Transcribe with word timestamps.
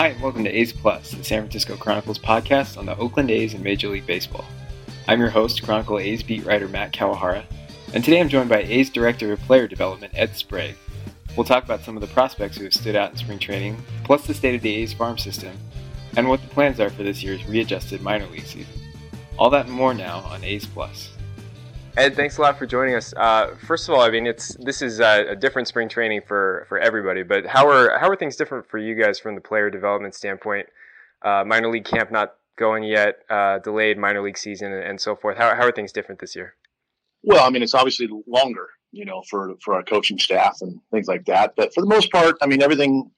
Hi, 0.00 0.06
and 0.06 0.22
welcome 0.22 0.44
to 0.44 0.50
A's 0.50 0.72
Plus, 0.72 1.10
the 1.10 1.22
San 1.22 1.42
Francisco 1.42 1.76
Chronicles 1.76 2.18
podcast 2.18 2.78
on 2.78 2.86
the 2.86 2.96
Oakland 2.96 3.30
A's 3.30 3.52
and 3.52 3.62
Major 3.62 3.88
League 3.88 4.06
Baseball. 4.06 4.46
I'm 5.06 5.20
your 5.20 5.28
host, 5.28 5.62
Chronicle 5.62 5.98
A's 5.98 6.22
beat 6.22 6.46
writer 6.46 6.68
Matt 6.68 6.94
Kawahara, 6.94 7.44
and 7.92 8.02
today 8.02 8.18
I'm 8.18 8.30
joined 8.30 8.48
by 8.48 8.62
A's 8.62 8.88
Director 8.88 9.30
of 9.30 9.40
Player 9.40 9.68
Development, 9.68 10.10
Ed 10.16 10.34
Sprague. 10.34 10.76
We'll 11.36 11.44
talk 11.44 11.64
about 11.64 11.82
some 11.82 11.98
of 11.98 12.00
the 12.00 12.06
prospects 12.06 12.56
who 12.56 12.64
have 12.64 12.72
stood 12.72 12.96
out 12.96 13.10
in 13.10 13.18
spring 13.18 13.38
training, 13.38 13.76
plus 14.04 14.26
the 14.26 14.32
state 14.32 14.54
of 14.54 14.62
the 14.62 14.74
A's 14.76 14.94
farm 14.94 15.18
system, 15.18 15.54
and 16.16 16.26
what 16.30 16.40
the 16.40 16.48
plans 16.48 16.80
are 16.80 16.88
for 16.88 17.02
this 17.02 17.22
year's 17.22 17.44
readjusted 17.44 18.00
minor 18.00 18.26
league 18.28 18.46
season. 18.46 18.72
All 19.38 19.50
that 19.50 19.66
and 19.66 19.74
more 19.74 19.92
now 19.92 20.20
on 20.20 20.42
A's 20.44 20.64
Plus. 20.64 21.10
Ed, 21.96 22.14
thanks 22.14 22.38
a 22.38 22.40
lot 22.40 22.56
for 22.56 22.66
joining 22.66 22.94
us. 22.94 23.12
Uh, 23.16 23.56
first 23.66 23.88
of 23.88 23.94
all, 23.94 24.00
I 24.00 24.10
mean, 24.10 24.26
it's 24.26 24.54
this 24.60 24.80
is 24.80 25.00
a, 25.00 25.30
a, 25.30 25.36
different 25.36 25.66
spring 25.66 25.88
training 25.88 26.22
for, 26.26 26.64
for 26.68 26.78
everybody. 26.78 27.24
But 27.24 27.46
how 27.46 27.68
are 27.68 27.98
how 27.98 28.08
are 28.08 28.16
things 28.16 28.36
different 28.36 28.68
for 28.68 28.78
you 28.78 28.94
guys 28.94 29.18
from 29.18 29.34
the 29.34 29.40
player 29.40 29.70
development 29.70 30.14
standpoint? 30.14 30.66
Uh, 31.22 31.44
minor 31.44 31.68
league 31.68 31.84
camp 31.84 32.12
not 32.12 32.34
going 32.56 32.84
yet, 32.84 33.16
uh, 33.28 33.58
delayed 33.58 33.98
minor 33.98 34.22
league 34.22 34.38
season, 34.38 34.72
and, 34.72 34.84
and 34.84 35.00
so 35.00 35.16
forth. 35.16 35.36
How 35.36 35.54
how 35.56 35.62
are 35.62 35.72
things 35.72 35.90
different 35.90 36.20
this 36.20 36.36
year? 36.36 36.54
Well, 37.22 37.44
I 37.44 37.50
mean, 37.50 37.62
it's 37.62 37.74
obviously 37.74 38.08
longer, 38.26 38.68
you 38.92 39.04
know, 39.04 39.22
for 39.28 39.54
for 39.60 39.74
our 39.74 39.82
coaching 39.82 40.18
staff 40.18 40.58
and 40.60 40.80
things 40.92 41.08
like 41.08 41.24
that. 41.26 41.54
But 41.56 41.74
for 41.74 41.80
the 41.80 41.88
most 41.88 42.12
part, 42.12 42.36
I 42.40 42.46
mean, 42.46 42.62
everything 42.62 43.10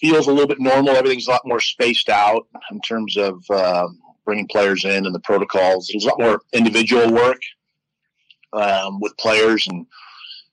feels 0.00 0.28
a 0.28 0.30
little 0.30 0.46
bit 0.46 0.60
normal. 0.60 0.90
Everything's 0.90 1.26
a 1.26 1.32
lot 1.32 1.42
more 1.44 1.60
spaced 1.60 2.08
out 2.08 2.46
in 2.70 2.80
terms 2.80 3.16
of 3.16 3.42
um, 3.50 3.98
bringing 4.24 4.46
players 4.46 4.84
in 4.84 5.04
and 5.04 5.14
the 5.14 5.20
protocols. 5.20 5.88
There's 5.92 6.04
a 6.04 6.08
lot 6.08 6.20
more 6.20 6.40
individual 6.52 7.12
work 7.12 7.40
um, 8.52 9.00
with 9.00 9.16
players 9.18 9.66
and 9.68 9.86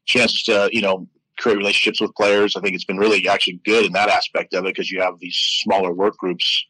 chances 0.06 0.44
to 0.44 0.70
you 0.72 0.82
know 0.82 1.08
create 1.38 1.58
relationships 1.58 2.02
with 2.02 2.16
players. 2.16 2.56
I 2.56 2.62
think 2.62 2.76
it's 2.76 2.86
been 2.86 2.98
really 2.98 3.28
actually 3.28 3.60
good 3.66 3.86
in 3.86 3.94
that 3.94 4.10
aspect 4.10 4.54
of 4.54 4.66
it 4.66 4.76
because 4.76 4.92
you 4.92 5.02
have 5.02 5.20
these 5.20 5.36
smaller 5.36 5.94
work 5.94 6.18
groups 6.18 6.66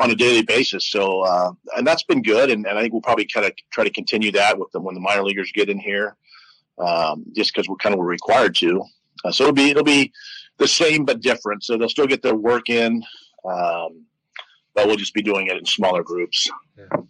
on 0.00 0.10
a 0.10 0.14
daily 0.14 0.42
basis. 0.42 0.90
So 0.90 1.22
uh, 1.22 1.52
and 1.76 1.86
that's 1.86 2.02
been 2.02 2.22
good, 2.22 2.50
and, 2.50 2.66
and 2.66 2.78
I 2.78 2.82
think 2.82 2.92
we'll 2.92 3.02
probably 3.02 3.26
kind 3.26 3.46
of 3.46 3.52
try 3.70 3.84
to 3.84 3.90
continue 3.90 4.32
that 4.32 4.58
with 4.58 4.70
them 4.72 4.84
when 4.84 4.94
the 4.94 5.00
minor 5.00 5.24
leaguers 5.24 5.52
get 5.52 5.68
in 5.68 5.78
here, 5.78 6.16
um, 6.78 7.24
just 7.34 7.52
because 7.52 7.68
we're 7.68 7.76
kind 7.76 7.94
of 7.94 8.00
required 8.00 8.54
to. 8.56 8.82
Uh, 9.24 9.32
so 9.32 9.44
it'll 9.44 9.54
be 9.54 9.70
it'll 9.70 9.84
be 9.84 10.12
the 10.58 10.68
same 10.68 11.04
but 11.04 11.20
different. 11.20 11.64
So 11.64 11.76
they'll 11.76 11.88
still 11.88 12.06
get 12.06 12.22
their 12.22 12.36
work 12.36 12.68
in, 12.68 13.02
um, 13.44 14.04
but 14.74 14.86
we'll 14.86 14.96
just 14.96 15.14
be 15.14 15.22
doing 15.22 15.48
it 15.48 15.56
in 15.56 15.64
smaller 15.64 16.02
groups. 16.02 16.48
Yeah. 16.76 17.00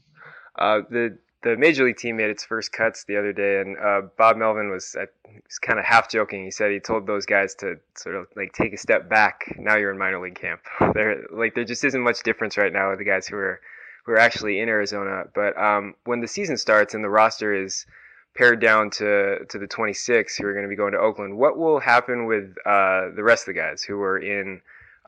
Uh, 0.58 0.80
the 0.90 1.18
the 1.42 1.56
major 1.56 1.84
league 1.84 1.96
team 1.96 2.16
made 2.16 2.30
its 2.30 2.44
first 2.44 2.72
cuts 2.72 3.04
the 3.04 3.16
other 3.16 3.32
day, 3.32 3.60
and 3.60 3.76
uh, 3.78 4.02
Bob 4.16 4.36
Melvin 4.36 4.70
was, 4.70 4.96
was 4.96 5.58
kind 5.60 5.78
of 5.78 5.84
half 5.84 6.10
joking. 6.10 6.44
He 6.44 6.50
said 6.50 6.72
he 6.72 6.80
told 6.80 7.06
those 7.06 7.26
guys 7.26 7.54
to 7.56 7.76
sort 7.94 8.16
of 8.16 8.26
like 8.34 8.52
take 8.52 8.72
a 8.72 8.76
step 8.76 9.08
back. 9.08 9.54
Now 9.56 9.76
you're 9.76 9.92
in 9.92 9.98
minor 9.98 10.20
league 10.20 10.38
camp. 10.40 10.60
there, 10.94 11.22
like 11.32 11.54
there 11.54 11.64
just 11.64 11.84
isn't 11.84 12.02
much 12.02 12.22
difference 12.24 12.56
right 12.56 12.72
now 12.72 12.90
with 12.90 12.98
the 12.98 13.04
guys 13.04 13.26
who 13.26 13.36
are 13.36 13.60
who 14.04 14.12
are 14.12 14.18
actually 14.18 14.58
in 14.58 14.68
Arizona. 14.68 15.24
But 15.34 15.56
um, 15.56 15.94
when 16.04 16.20
the 16.20 16.28
season 16.28 16.56
starts 16.56 16.94
and 16.94 17.04
the 17.04 17.10
roster 17.10 17.54
is 17.54 17.86
pared 18.34 18.60
down 18.60 18.90
to 18.90 19.44
to 19.48 19.58
the 19.58 19.66
26 19.68 20.36
who 20.36 20.46
are 20.46 20.52
going 20.52 20.64
to 20.64 20.68
be 20.68 20.76
going 20.76 20.92
to 20.92 20.98
Oakland, 20.98 21.38
what 21.38 21.56
will 21.56 21.78
happen 21.78 22.26
with 22.26 22.56
uh, 22.66 23.10
the 23.14 23.22
rest 23.22 23.46
of 23.46 23.54
the 23.54 23.60
guys 23.60 23.82
who 23.82 24.00
are 24.00 24.18
in? 24.18 24.60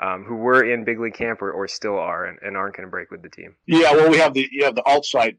Um, 0.02 0.24
who 0.24 0.36
were 0.36 0.62
in 0.64 0.84
big 0.84 0.98
league 0.98 1.12
camp 1.12 1.42
or, 1.42 1.52
or 1.52 1.68
still 1.68 1.98
are 1.98 2.24
and, 2.24 2.38
and 2.40 2.56
aren't 2.56 2.74
going 2.74 2.86
to 2.86 2.90
break 2.90 3.10
with 3.10 3.20
the 3.20 3.28
team. 3.28 3.54
Yeah, 3.66 3.92
well, 3.92 4.08
we 4.10 4.16
have 4.16 4.32
the 4.32 4.48
you 4.50 4.64
have 4.64 4.74
the 4.74 4.82
alt 4.86 5.04
site 5.04 5.36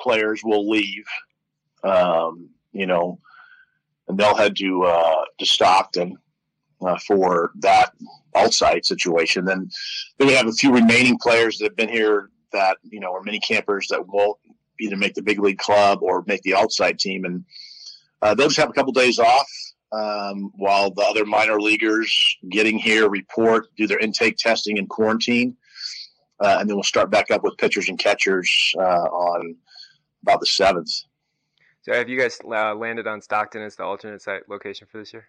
players 0.00 0.42
will 0.44 0.68
leave, 0.68 1.04
um, 1.82 2.48
you 2.72 2.86
know, 2.86 3.18
and 4.08 4.18
they'll 4.18 4.36
head 4.36 4.56
to 4.56 4.84
uh, 4.84 5.24
to 5.38 5.46
Stockton 5.46 6.16
uh, 6.80 6.98
for 6.98 7.52
that 7.60 7.92
alt 8.34 8.54
site 8.54 8.84
situation. 8.84 9.44
Then 9.44 9.70
then 10.18 10.28
we 10.28 10.34
have 10.34 10.46
a 10.46 10.52
few 10.52 10.72
remaining 10.72 11.18
players 11.20 11.58
that 11.58 11.64
have 11.64 11.76
been 11.76 11.88
here 11.88 12.30
that 12.52 12.78
you 12.84 13.00
know 13.00 13.12
are 13.12 13.22
mini 13.22 13.40
campers 13.40 13.88
that 13.90 14.06
won't 14.06 14.38
either 14.80 14.96
make 14.96 15.14
the 15.14 15.22
big 15.22 15.40
league 15.40 15.58
club 15.58 16.00
or 16.02 16.22
make 16.26 16.42
the 16.42 16.54
alt 16.54 16.72
site 16.72 16.98
team, 16.98 17.24
and 17.24 17.44
uh, 18.22 18.34
they'll 18.34 18.48
just 18.48 18.58
have 18.58 18.70
a 18.70 18.74
couple 18.74 18.92
days 18.92 19.18
off. 19.18 19.48
Um, 19.92 20.50
while 20.56 20.90
the 20.90 21.02
other 21.02 21.24
minor 21.24 21.60
leaguers 21.60 22.36
getting 22.50 22.76
here 22.76 23.08
report, 23.08 23.68
do 23.76 23.86
their 23.86 24.00
intake 24.00 24.36
testing 24.36 24.78
and 24.78 24.88
quarantine, 24.88 25.56
uh, 26.40 26.56
and 26.60 26.68
then 26.68 26.76
we'll 26.76 26.82
start 26.82 27.08
back 27.08 27.30
up 27.30 27.44
with 27.44 27.56
pitchers 27.56 27.88
and 27.88 27.98
catchers 27.98 28.74
uh, 28.78 28.82
on 28.82 29.54
about 30.26 30.40
the 30.40 30.46
seventh. 30.46 30.90
So 31.82 31.92
have 31.92 32.08
you 32.08 32.18
guys 32.18 32.38
uh, 32.44 32.74
landed 32.74 33.06
on 33.06 33.22
Stockton 33.22 33.62
as 33.62 33.76
the 33.76 33.84
alternate 33.84 34.20
site 34.20 34.48
location 34.48 34.88
for 34.90 34.98
this 34.98 35.12
year? 35.12 35.28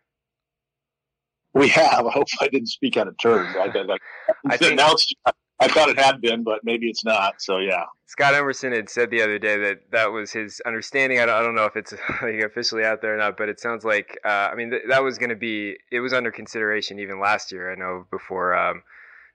We 1.53 1.69
have. 1.69 2.05
I 2.05 2.11
hope 2.11 2.27
I 2.41 2.47
didn't 2.47 2.69
speak 2.69 2.97
out 2.97 3.07
of 3.07 3.15
turn. 3.19 3.45
I, 3.57 3.69
think, 4.57 4.79
it's, 4.79 5.13
I 5.59 5.67
thought 5.67 5.89
it 5.89 5.99
had 5.99 6.19
been, 6.19 6.43
but 6.43 6.63
maybe 6.63 6.87
it's 6.87 7.05
not. 7.05 7.41
So 7.41 7.59
yeah. 7.59 7.83
Scott 8.07 8.33
Emerson 8.33 8.73
had 8.73 8.89
said 8.89 9.09
the 9.11 9.21
other 9.21 9.37
day 9.37 9.57
that 9.57 9.91
that 9.91 10.11
was 10.11 10.31
his 10.31 10.61
understanding. 10.65 11.19
I 11.19 11.25
don't, 11.25 11.35
I 11.35 11.41
don't 11.41 11.55
know 11.55 11.65
if 11.65 11.75
it's 11.75 11.93
like 12.21 12.39
officially 12.43 12.83
out 12.83 13.01
there 13.01 13.13
or 13.13 13.17
not, 13.17 13.37
but 13.37 13.49
it 13.49 13.59
sounds 13.59 13.85
like 13.85 14.19
uh, 14.25 14.49
I 14.51 14.55
mean 14.55 14.71
th- 14.71 14.83
that 14.89 15.03
was 15.03 15.17
going 15.17 15.29
to 15.29 15.35
be 15.35 15.77
it 15.91 15.99
was 15.99 16.13
under 16.13 16.31
consideration 16.31 16.99
even 16.99 17.19
last 17.19 17.51
year. 17.51 17.71
I 17.71 17.75
know 17.75 18.05
before 18.11 18.55
um, 18.55 18.83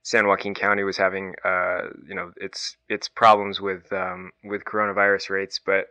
San 0.03 0.27
Joaquin 0.27 0.55
County 0.55 0.83
was 0.83 0.97
having, 0.97 1.35
uh, 1.45 1.83
you 2.07 2.15
know, 2.15 2.33
its 2.37 2.77
its 2.89 3.09
problems 3.09 3.61
with 3.61 3.93
um, 3.93 4.33
with 4.45 4.65
coronavirus 4.65 5.31
rates. 5.31 5.61
But 5.65 5.87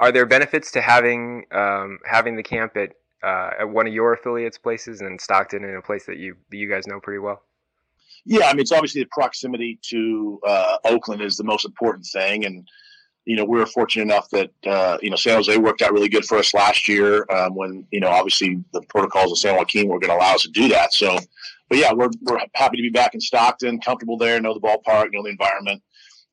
are 0.00 0.12
there 0.12 0.26
benefits 0.26 0.70
to 0.72 0.80
having 0.80 1.44
um, 1.52 1.98
having 2.04 2.36
the 2.36 2.42
camp 2.42 2.76
at 2.76 2.90
uh, 3.22 3.50
at 3.60 3.68
one 3.68 3.86
of 3.86 3.92
your 3.92 4.12
affiliates 4.12 4.58
places 4.58 5.00
in 5.00 5.18
Stockton, 5.18 5.64
in 5.64 5.74
a 5.74 5.82
place 5.82 6.06
that 6.06 6.18
you 6.18 6.36
that 6.50 6.56
you 6.56 6.68
guys 6.68 6.86
know 6.86 7.00
pretty 7.00 7.18
well? 7.18 7.42
Yeah, 8.24 8.46
I 8.46 8.52
mean, 8.52 8.60
it's 8.60 8.72
obviously 8.72 9.02
the 9.02 9.08
proximity 9.10 9.78
to 9.90 10.40
uh, 10.46 10.76
Oakland 10.84 11.22
is 11.22 11.36
the 11.36 11.44
most 11.44 11.64
important 11.64 12.06
thing, 12.06 12.44
and 12.44 12.68
you 13.28 13.36
know, 13.36 13.44
we 13.44 13.58
were 13.58 13.66
fortunate 13.66 14.04
enough 14.04 14.30
that 14.30 14.50
uh, 14.66 14.96
you 15.02 15.10
know 15.10 15.16
San 15.16 15.36
Jose 15.36 15.54
worked 15.58 15.82
out 15.82 15.92
really 15.92 16.08
good 16.08 16.24
for 16.24 16.38
us 16.38 16.54
last 16.54 16.88
year 16.88 17.26
um, 17.30 17.54
when 17.54 17.86
you 17.90 18.00
know 18.00 18.08
obviously 18.08 18.64
the 18.72 18.80
protocols 18.88 19.30
of 19.30 19.38
San 19.38 19.54
Joaquin 19.54 19.86
were 19.86 20.00
going 20.00 20.10
to 20.10 20.16
allow 20.16 20.34
us 20.34 20.44
to 20.44 20.50
do 20.50 20.66
that. 20.68 20.94
So 20.94 21.18
but 21.68 21.78
yeah, 21.78 21.92
we're 21.92 22.08
we're 22.22 22.40
happy 22.54 22.78
to 22.78 22.82
be 22.82 22.88
back 22.88 23.12
in 23.12 23.20
Stockton, 23.20 23.80
comfortable 23.80 24.16
there, 24.16 24.40
know 24.40 24.54
the 24.54 24.60
ballpark, 24.60 25.12
know 25.12 25.22
the 25.22 25.28
environment, 25.28 25.82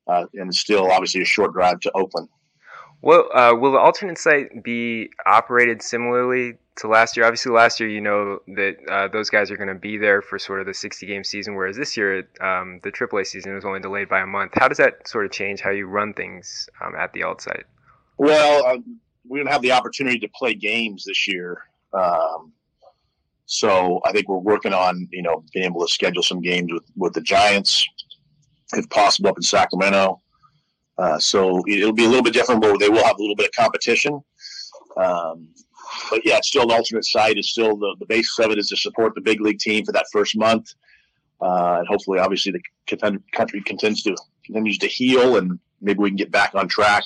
uh, 0.06 0.24
and 0.34 0.54
still 0.54 0.90
obviously 0.90 1.20
a 1.20 1.26
short 1.26 1.52
drive 1.52 1.80
to 1.80 1.92
Oakland. 1.92 2.30
Well, 3.02 3.28
uh, 3.32 3.54
will 3.54 3.72
the 3.72 3.78
alternate 3.78 4.18
site 4.18 4.62
be 4.62 5.10
operated 5.26 5.82
similarly 5.82 6.54
to 6.76 6.88
last 6.88 7.16
year? 7.16 7.26
Obviously, 7.26 7.52
last 7.52 7.78
year 7.78 7.88
you 7.88 8.00
know 8.00 8.40
that 8.48 8.76
uh, 8.90 9.08
those 9.08 9.30
guys 9.30 9.50
are 9.50 9.56
going 9.56 9.68
to 9.68 9.74
be 9.74 9.96
there 9.98 10.22
for 10.22 10.38
sort 10.38 10.60
of 10.60 10.66
the 10.66 10.74
60 10.74 11.06
game 11.06 11.22
season, 11.22 11.54
whereas 11.54 11.76
this 11.76 11.96
year 11.96 12.28
um, 12.40 12.80
the 12.82 12.90
AAA 12.90 13.26
season 13.26 13.54
was 13.54 13.64
only 13.64 13.80
delayed 13.80 14.08
by 14.08 14.20
a 14.20 14.26
month. 14.26 14.52
How 14.54 14.68
does 14.68 14.78
that 14.78 15.06
sort 15.06 15.24
of 15.24 15.30
change 15.30 15.60
how 15.60 15.70
you 15.70 15.86
run 15.86 16.14
things 16.14 16.68
um, 16.84 16.94
at 16.96 17.12
the 17.12 17.22
alt 17.22 17.42
site? 17.42 17.64
Well, 18.18 18.66
uh, 18.66 18.78
we 19.28 19.38
don't 19.38 19.48
have 19.48 19.62
the 19.62 19.72
opportunity 19.72 20.18
to 20.20 20.28
play 20.34 20.54
games 20.54 21.04
this 21.04 21.28
year. 21.28 21.62
Um, 21.92 22.52
so 23.46 24.00
I 24.04 24.12
think 24.12 24.28
we're 24.28 24.38
working 24.38 24.72
on, 24.72 25.08
you 25.12 25.22
know, 25.22 25.44
being 25.52 25.66
able 25.66 25.86
to 25.86 25.92
schedule 25.92 26.22
some 26.22 26.40
games 26.40 26.72
with, 26.72 26.84
with 26.96 27.12
the 27.12 27.20
Giants, 27.20 27.86
if 28.72 28.88
possible, 28.90 29.30
up 29.30 29.36
in 29.36 29.42
Sacramento. 29.42 30.20
Uh, 30.98 31.18
so 31.18 31.62
it'll 31.68 31.92
be 31.92 32.04
a 32.04 32.08
little 32.08 32.22
bit 32.22 32.32
different, 32.32 32.62
but 32.62 32.78
they 32.78 32.88
will 32.88 33.04
have 33.04 33.18
a 33.18 33.20
little 33.20 33.36
bit 33.36 33.46
of 33.46 33.52
competition. 33.52 34.20
Um, 34.96 35.48
but 36.10 36.24
yeah, 36.24 36.38
it's 36.38 36.48
still 36.48 36.62
an 36.62 36.70
alternate 36.70 37.04
site. 37.04 37.36
It's 37.36 37.50
still 37.50 37.76
the, 37.76 37.96
the 37.98 38.06
basis 38.06 38.38
of 38.38 38.50
it 38.50 38.58
is 38.58 38.68
to 38.68 38.76
support 38.76 39.14
the 39.14 39.20
big 39.20 39.40
league 39.40 39.58
team 39.58 39.84
for 39.84 39.92
that 39.92 40.06
first 40.12 40.36
month. 40.36 40.74
Uh, 41.40 41.76
and 41.78 41.88
hopefully, 41.88 42.18
obviously, 42.18 42.52
the 42.52 42.96
country 43.32 43.60
continues 43.62 44.02
to 44.02 44.16
continues 44.44 44.78
to 44.78 44.86
heal, 44.86 45.36
and 45.36 45.58
maybe 45.82 45.98
we 45.98 46.08
can 46.08 46.16
get 46.16 46.30
back 46.30 46.54
on 46.54 46.66
track 46.66 47.04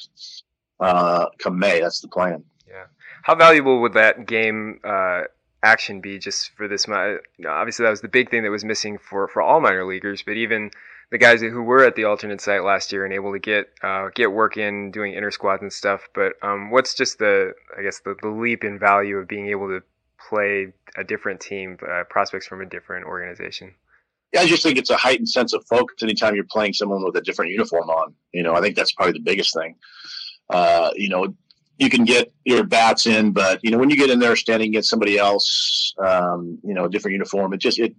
uh, 0.78 1.26
come 1.38 1.58
May. 1.58 1.80
That's 1.80 2.00
the 2.00 2.08
plan. 2.08 2.44
Yeah. 2.68 2.84
How 3.22 3.34
valuable 3.34 3.80
would 3.80 3.94
that 3.94 4.26
game 4.26 4.80
uh, 4.84 5.22
action 5.62 6.00
be 6.00 6.18
just 6.18 6.52
for 6.56 6.68
this? 6.68 6.86
Know, 6.86 7.18
obviously, 7.48 7.84
that 7.84 7.90
was 7.90 8.02
the 8.02 8.08
big 8.08 8.30
thing 8.30 8.44
that 8.44 8.50
was 8.50 8.64
missing 8.64 8.98
for 8.98 9.26
for 9.26 9.42
all 9.42 9.60
minor 9.60 9.84
leaguers, 9.84 10.22
but 10.24 10.36
even 10.36 10.70
the 11.10 11.18
guys 11.18 11.40
who 11.40 11.62
were 11.62 11.84
at 11.84 11.96
the 11.96 12.04
alternate 12.04 12.40
site 12.40 12.62
last 12.62 12.92
year 12.92 13.04
and 13.04 13.12
able 13.12 13.32
to 13.32 13.38
get 13.38 13.66
uh, 13.82 14.08
get 14.14 14.32
work 14.32 14.56
in 14.56 14.90
doing 14.90 15.14
inter 15.14 15.30
squads 15.30 15.62
and 15.62 15.72
stuff. 15.72 16.08
But 16.14 16.34
um, 16.42 16.70
what's 16.70 16.94
just 16.94 17.18
the 17.18 17.52
I 17.76 17.82
guess 17.82 18.00
the, 18.04 18.14
the 18.22 18.28
leap 18.28 18.64
in 18.64 18.78
value 18.78 19.16
of 19.16 19.28
being 19.28 19.48
able 19.48 19.68
to 19.68 19.82
play 20.28 20.72
a 20.96 21.04
different 21.04 21.40
team, 21.40 21.78
uh, 21.88 22.04
prospects 22.08 22.46
from 22.46 22.60
a 22.60 22.66
different 22.66 23.06
organization? 23.06 23.74
Yeah, 24.32 24.42
I 24.42 24.46
just 24.46 24.62
think 24.62 24.78
it's 24.78 24.90
a 24.90 24.96
heightened 24.96 25.28
sense 25.28 25.52
of 25.52 25.64
focus 25.68 26.02
anytime 26.02 26.36
you're 26.36 26.44
playing 26.48 26.74
someone 26.74 27.04
with 27.04 27.16
a 27.16 27.20
different 27.20 27.50
uniform 27.50 27.90
on. 27.90 28.14
You 28.32 28.44
know, 28.44 28.54
I 28.54 28.60
think 28.60 28.76
that's 28.76 28.92
probably 28.92 29.14
the 29.14 29.24
biggest 29.24 29.52
thing. 29.52 29.74
Uh, 30.48 30.90
you 30.94 31.08
know, 31.08 31.34
you 31.78 31.90
can 31.90 32.04
get 32.04 32.32
your 32.44 32.62
bats 32.62 33.06
in, 33.06 33.32
but 33.32 33.58
you 33.64 33.72
know 33.72 33.78
when 33.78 33.90
you 33.90 33.96
get 33.96 34.10
in 34.10 34.20
there 34.20 34.36
standing 34.36 34.68
against 34.68 34.90
somebody 34.90 35.18
else, 35.18 35.92
um, 35.98 36.58
you 36.62 36.74
know, 36.74 36.84
a 36.84 36.88
different 36.88 37.14
uniform, 37.14 37.52
it 37.52 37.58
just 37.58 37.80
it 37.80 37.96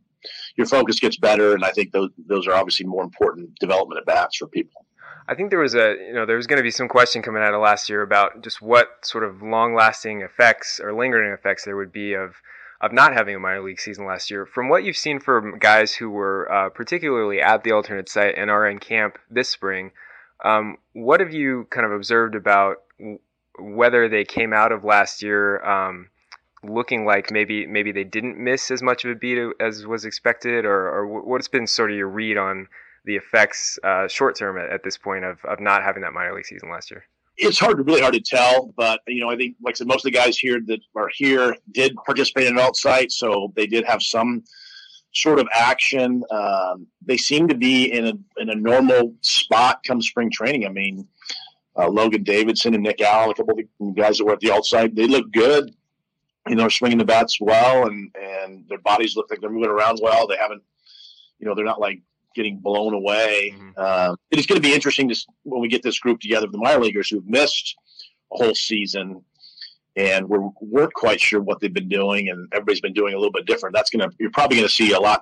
your 0.57 0.67
focus 0.67 0.99
gets 0.99 1.17
better, 1.17 1.53
and 1.53 1.63
I 1.63 1.71
think 1.71 1.91
those 1.91 2.09
those 2.17 2.47
are 2.47 2.53
obviously 2.53 2.85
more 2.85 3.03
important 3.03 3.55
development 3.59 3.99
at 3.99 4.05
bats 4.05 4.37
for 4.37 4.47
people. 4.47 4.85
I 5.27 5.35
think 5.35 5.49
there 5.49 5.59
was 5.59 5.75
a 5.75 5.95
you 6.07 6.13
know 6.13 6.25
there 6.25 6.35
was 6.35 6.47
going 6.47 6.57
to 6.57 6.63
be 6.63 6.71
some 6.71 6.87
question 6.87 7.21
coming 7.21 7.43
out 7.43 7.53
of 7.53 7.61
last 7.61 7.89
year 7.89 8.01
about 8.01 8.43
just 8.43 8.61
what 8.61 8.89
sort 9.03 9.23
of 9.23 9.41
long 9.41 9.75
lasting 9.75 10.21
effects 10.21 10.79
or 10.79 10.93
lingering 10.93 11.31
effects 11.31 11.65
there 11.65 11.77
would 11.77 11.91
be 11.91 12.13
of 12.13 12.35
of 12.81 12.91
not 12.91 13.13
having 13.13 13.35
a 13.35 13.39
minor 13.39 13.61
league 13.61 13.79
season 13.79 14.05
last 14.05 14.31
year. 14.31 14.45
From 14.45 14.67
what 14.67 14.83
you've 14.83 14.97
seen 14.97 15.19
from 15.19 15.59
guys 15.59 15.93
who 15.93 16.09
were 16.09 16.51
uh, 16.51 16.69
particularly 16.69 17.39
at 17.39 17.63
the 17.63 17.71
alternate 17.71 18.09
site 18.09 18.35
and 18.37 18.49
are 18.49 18.67
in 18.67 18.79
camp 18.79 19.19
this 19.29 19.49
spring, 19.49 19.91
um, 20.43 20.77
what 20.93 21.19
have 21.19 21.33
you 21.33 21.67
kind 21.69 21.85
of 21.85 21.91
observed 21.91 22.35
about 22.35 22.77
whether 23.59 24.09
they 24.09 24.23
came 24.23 24.53
out 24.53 24.71
of 24.71 24.83
last 24.83 25.21
year 25.21 25.63
um, 25.63 26.09
looking 26.63 27.05
like 27.05 27.31
maybe 27.31 27.65
maybe 27.65 27.91
they 27.91 28.03
didn't 28.03 28.37
miss 28.37 28.71
as 28.71 28.81
much 28.81 29.03
of 29.05 29.11
a 29.11 29.15
beat 29.15 29.37
as 29.59 29.85
was 29.85 30.05
expected, 30.05 30.65
or, 30.65 30.89
or 30.89 31.21
what's 31.23 31.47
been 31.47 31.67
sort 31.67 31.91
of 31.91 31.97
your 31.97 32.07
read 32.07 32.37
on 32.37 32.67
the 33.05 33.15
effects 33.15 33.79
uh, 33.83 34.07
short 34.07 34.37
term 34.37 34.57
at, 34.57 34.69
at, 34.69 34.83
this 34.83 34.97
point 34.97 35.25
of, 35.25 35.43
of 35.45 35.59
not 35.59 35.83
having 35.83 36.03
that 36.03 36.13
minor 36.13 36.35
league 36.35 36.45
season 36.45 36.69
last 36.69 36.91
year? 36.91 37.03
It's 37.37 37.57
hard, 37.57 37.83
really 37.87 38.01
hard 38.01 38.13
to 38.13 38.21
tell, 38.21 38.73
but 38.77 38.99
you 39.07 39.21
know, 39.21 39.29
I 39.29 39.35
think, 39.35 39.55
like 39.63 39.73
I 39.73 39.77
said, 39.77 39.87
most 39.87 40.05
of 40.05 40.11
the 40.11 40.17
guys 40.17 40.37
here 40.37 40.59
that 40.67 40.79
are 40.95 41.09
here 41.11 41.55
did 41.71 41.95
participate 42.05 42.47
in 42.47 42.57
an 42.57 42.59
alt 42.59 42.77
site, 42.77 43.11
so 43.11 43.51
they 43.55 43.65
did 43.65 43.85
have 43.85 44.03
some 44.03 44.43
sort 45.13 45.39
of 45.39 45.47
action. 45.53 46.23
Um, 46.29 46.87
they 47.05 47.17
seem 47.17 47.47
to 47.47 47.55
be 47.55 47.91
in 47.91 48.07
a 48.07 48.13
in 48.37 48.49
a 48.49 48.55
normal 48.55 49.15
spot 49.21 49.81
come 49.85 50.01
spring 50.01 50.29
training. 50.29 50.65
I 50.65 50.69
mean, 50.69 51.07
uh, 51.75 51.89
Logan 51.89 52.23
Davidson 52.23 52.73
and 52.75 52.83
Nick 52.83 53.01
Allen, 53.01 53.31
a 53.31 53.33
couple 53.33 53.57
of 53.57 53.65
the 53.79 53.93
guys 53.93 54.17
that 54.17 54.25
were 54.25 54.33
at 54.33 54.39
the 54.39 54.51
alt 54.51 54.65
site, 54.65 54.95
they 54.95 55.07
look 55.07 55.31
good. 55.31 55.73
You 56.49 56.55
know, 56.55 56.65
are 56.65 56.71
swinging 56.71 56.97
the 56.97 57.05
bats 57.05 57.39
well, 57.39 57.87
and 57.87 58.09
and 58.15 58.65
their 58.67 58.79
bodies 58.79 59.15
look 59.15 59.27
like 59.29 59.41
they're 59.41 59.49
moving 59.49 59.69
around 59.69 59.99
well. 60.01 60.27
They 60.27 60.37
haven't, 60.37 60.63
you 61.39 61.47
know, 61.47 61.53
they're 61.55 61.65
not 61.65 61.79
like 61.79 62.01
getting 62.35 62.57
blown 62.59 62.93
away. 62.93 63.53
Mm-hmm. 63.55 63.69
Uh, 63.77 64.15
it 64.31 64.39
is 64.39 64.45
going 64.45 64.59
to 64.59 64.67
be 64.67 64.73
interesting 64.73 65.09
to 65.09 65.15
when 65.43 65.61
we 65.61 65.67
get 65.67 65.83
this 65.83 65.99
group 65.99 66.19
together 66.19 66.47
of 66.47 66.51
the 66.51 66.57
minor 66.57 66.81
leaguers 66.81 67.09
who've 67.09 67.27
missed 67.27 67.75
a 68.33 68.37
whole 68.37 68.55
season, 68.55 69.23
and 69.95 70.27
we're 70.27 70.49
weren't 70.61 70.93
quite 70.93 71.21
sure 71.21 71.41
what 71.41 71.59
they've 71.59 71.73
been 71.73 71.89
doing, 71.89 72.29
and 72.29 72.47
everybody's 72.53 72.81
been 72.81 72.93
doing 72.93 73.13
a 73.13 73.17
little 73.17 73.31
bit 73.31 73.45
different. 73.45 73.75
That's 73.75 73.89
going 73.89 74.09
to 74.09 74.15
you're 74.19 74.31
probably 74.31 74.57
going 74.57 74.67
to 74.67 74.73
see 74.73 74.93
a 74.93 74.99
lot 74.99 75.21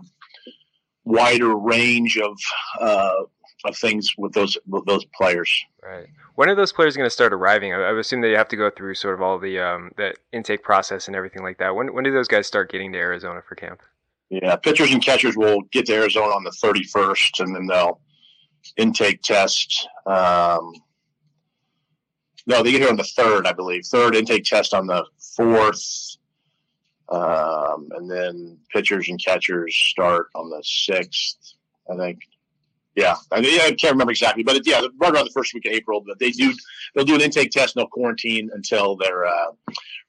wider 1.03 1.55
range 1.55 2.17
of 2.17 2.37
uh, 2.79 3.23
of 3.65 3.77
things 3.77 4.13
with 4.17 4.33
those 4.33 4.57
with 4.67 4.85
those 4.85 5.05
players. 5.05 5.51
Right. 5.83 6.07
When 6.35 6.49
are 6.49 6.55
those 6.55 6.71
players 6.71 6.95
going 6.95 7.05
to 7.05 7.13
start 7.13 7.33
arriving? 7.33 7.73
I, 7.73 7.77
I 7.77 7.99
assume 7.99 8.21
they 8.21 8.31
have 8.31 8.47
to 8.49 8.55
go 8.55 8.69
through 8.69 8.95
sort 8.95 9.15
of 9.15 9.21
all 9.21 9.37
the 9.37 9.59
um, 9.59 9.91
the 9.97 10.13
intake 10.31 10.63
process 10.63 11.07
and 11.07 11.15
everything 11.15 11.43
like 11.43 11.57
that. 11.57 11.75
When 11.75 11.93
when 11.93 12.03
do 12.03 12.11
those 12.11 12.27
guys 12.27 12.47
start 12.47 12.71
getting 12.71 12.91
to 12.93 12.97
Arizona 12.97 13.41
for 13.47 13.55
camp? 13.55 13.81
Yeah, 14.29 14.55
pitchers 14.55 14.91
and 14.91 15.03
catchers 15.03 15.35
will 15.35 15.61
get 15.71 15.87
to 15.87 15.95
Arizona 15.95 16.27
on 16.27 16.43
the 16.43 16.51
31st, 16.51 17.43
and 17.43 17.55
then 17.55 17.65
they'll 17.65 17.99
intake 18.77 19.23
test. 19.23 19.87
Um, 20.05 20.73
no, 22.45 22.61
they 22.61 22.71
get 22.71 22.81
here 22.81 22.89
on 22.89 22.97
the 22.97 23.03
third, 23.03 23.47
I 23.47 23.53
believe. 23.53 23.85
Third 23.85 24.15
intake 24.15 24.43
test 24.43 24.73
on 24.73 24.85
the 24.85 25.03
fourth, 25.35 26.17
um, 27.09 27.89
and 27.95 28.09
then 28.09 28.57
pitchers 28.71 29.09
and 29.09 29.23
catchers 29.23 29.75
start 29.75 30.27
on 30.35 30.49
the 30.49 30.61
sixth. 30.63 31.55
I 31.91 31.97
think. 31.97 32.19
Yeah, 32.95 33.15
I, 33.31 33.39
I 33.39 33.75
can't 33.79 33.93
remember 33.93 34.11
exactly, 34.11 34.43
but 34.43 34.55
it, 34.55 34.67
yeah, 34.67 34.81
right 34.99 35.13
around 35.13 35.25
the 35.25 35.31
first 35.31 35.53
week 35.53 35.65
of 35.65 35.71
April. 35.71 36.03
But 36.05 36.19
they 36.19 36.31
do 36.31 36.53
they'll 36.93 37.05
do 37.05 37.15
an 37.15 37.21
intake 37.21 37.51
test, 37.51 37.75
and 37.75 37.81
they'll 37.81 37.89
quarantine 37.89 38.49
until 38.53 38.95
their 38.95 39.25
uh, 39.25 39.51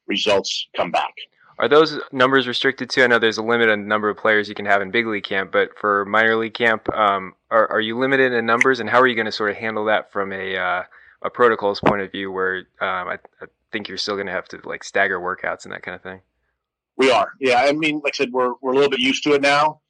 results 0.07 0.67
come 0.75 0.91
back. 0.91 1.13
Are 1.59 1.69
those 1.69 1.99
numbers 2.11 2.47
restricted 2.47 2.89
to? 2.91 3.03
I 3.03 3.07
know 3.07 3.19
there's 3.19 3.37
a 3.37 3.43
limited 3.43 3.77
number 3.77 4.09
of 4.09 4.17
players 4.17 4.49
you 4.49 4.55
can 4.55 4.65
have 4.65 4.81
in 4.81 4.89
big 4.89 5.05
league 5.05 5.23
camp, 5.23 5.51
but 5.51 5.77
for 5.77 6.05
minor 6.05 6.35
league 6.35 6.55
camp, 6.55 6.89
um, 6.89 7.35
are, 7.51 7.67
are 7.67 7.79
you 7.79 7.97
limited 7.99 8.33
in 8.33 8.45
numbers, 8.45 8.79
and 8.79 8.89
how 8.89 8.99
are 8.99 9.07
you 9.07 9.15
going 9.15 9.25
to 9.25 9.31
sort 9.31 9.51
of 9.51 9.57
handle 9.57 9.85
that 9.85 10.11
from 10.11 10.33
a 10.33 10.57
uh, 10.57 10.83
a 11.21 11.29
protocols 11.29 11.79
point 11.79 12.01
of 12.01 12.11
view, 12.11 12.31
where 12.31 12.57
um, 12.81 13.07
I, 13.09 13.19
I, 13.41 13.45
think 13.71 13.87
you're 13.87 13.97
still 13.97 14.15
going 14.15 14.27
to 14.27 14.33
have 14.33 14.47
to 14.49 14.59
like 14.65 14.83
stagger 14.83 15.19
workouts 15.19 15.63
and 15.63 15.73
that 15.73 15.83
kind 15.83 15.95
of 15.95 16.01
thing? 16.01 16.19
We 16.97 17.11
are, 17.11 17.31
yeah. 17.39 17.61
I 17.61 17.71
mean, 17.73 18.01
like 18.03 18.15
I 18.15 18.17
said, 18.17 18.31
we're 18.33 18.53
we're 18.61 18.71
a 18.71 18.75
little 18.75 18.89
bit 18.89 18.99
used 18.99 19.23
to 19.25 19.33
it 19.33 19.41
now 19.41 19.81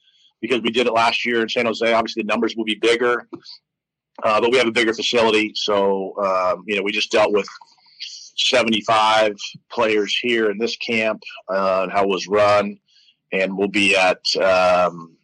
because 0.42 0.60
we 0.60 0.70
did 0.70 0.86
it 0.86 0.92
last 0.92 1.24
year 1.24 1.40
in 1.40 1.48
San 1.48 1.64
Jose. 1.64 1.90
Obviously, 1.90 2.22
the 2.22 2.26
numbers 2.26 2.54
will 2.54 2.64
be 2.64 2.74
bigger, 2.74 3.26
uh, 4.22 4.40
but 4.40 4.52
we 4.52 4.58
have 4.58 4.66
a 4.66 4.72
bigger 4.72 4.92
facility, 4.92 5.52
so 5.54 6.14
um, 6.22 6.64
you 6.66 6.76
know 6.76 6.82
we 6.82 6.92
just 6.92 7.10
dealt 7.10 7.32
with 7.32 7.48
75 8.36 9.36
players 9.70 10.16
here 10.16 10.50
in 10.50 10.58
this 10.58 10.76
camp 10.76 11.22
uh, 11.52 11.82
and 11.84 11.92
how 11.92 12.02
it 12.02 12.08
was 12.08 12.26
run. 12.26 12.78
And 13.32 13.56
we'll 13.56 13.68
be 13.68 13.96
at, 13.96 14.18
um, 14.36 15.16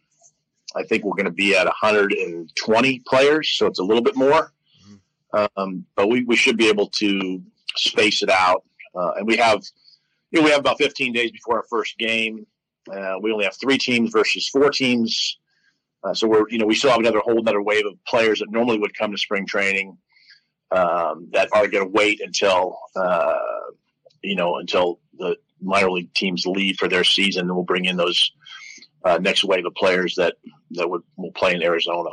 I 0.75 0.83
think 0.83 1.03
we're 1.03 1.15
going 1.15 1.25
to 1.25 1.31
be 1.31 1.55
at 1.55 1.65
120 1.65 3.03
players. 3.07 3.51
So 3.51 3.67
it's 3.67 3.79
a 3.79 3.83
little 3.83 4.01
bit 4.01 4.15
more. 4.15 4.53
Mm-hmm. 4.87 5.45
Um, 5.57 5.85
but 5.95 6.09
we, 6.09 6.23
we 6.23 6.35
should 6.35 6.57
be 6.57 6.69
able 6.69 6.87
to 6.87 7.41
space 7.75 8.23
it 8.23 8.29
out. 8.29 8.63
Uh, 8.95 9.11
and 9.17 9.27
we 9.27 9.37
have, 9.37 9.61
you 10.31 10.39
know, 10.39 10.45
we 10.45 10.51
have 10.51 10.59
about 10.59 10.77
15 10.79 11.13
days 11.13 11.31
before 11.31 11.57
our 11.57 11.65
first 11.69 11.97
game. 11.97 12.45
Uh, 12.91 13.15
we 13.21 13.31
only 13.31 13.45
have 13.45 13.55
three 13.59 13.77
teams 13.77 14.11
versus 14.11 14.47
four 14.47 14.69
teams. 14.69 15.37
Uh, 16.03 16.13
so 16.13 16.27
we're, 16.27 16.47
you 16.49 16.57
know, 16.57 16.65
we 16.65 16.75
still 16.75 16.91
have 16.91 16.99
another 16.99 17.19
whole 17.19 17.39
another 17.39 17.61
wave 17.61 17.85
of 17.85 17.93
players 18.05 18.39
that 18.39 18.49
normally 18.49 18.79
would 18.79 18.97
come 18.97 19.11
to 19.11 19.17
spring 19.17 19.45
training 19.45 19.97
um, 20.71 21.27
that 21.33 21.49
are 21.51 21.67
going 21.67 21.83
to 21.83 21.91
wait 21.91 22.21
until 22.21 22.79
uh, 22.95 23.37
you 24.23 24.35
know 24.35 24.57
until 24.57 24.99
the 25.17 25.35
minor 25.61 25.91
league 25.91 26.13
teams 26.13 26.45
leave 26.45 26.77
for 26.77 26.87
their 26.87 27.03
season, 27.03 27.41
and 27.41 27.55
we'll 27.55 27.65
bring 27.65 27.85
in 27.85 27.97
those 27.97 28.31
uh, 29.03 29.17
next 29.17 29.43
wave 29.43 29.65
of 29.65 29.73
players 29.75 30.15
that 30.15 30.35
that 30.71 30.89
would 30.89 31.01
will 31.17 31.31
play 31.33 31.53
in 31.53 31.61
Arizona. 31.61 32.11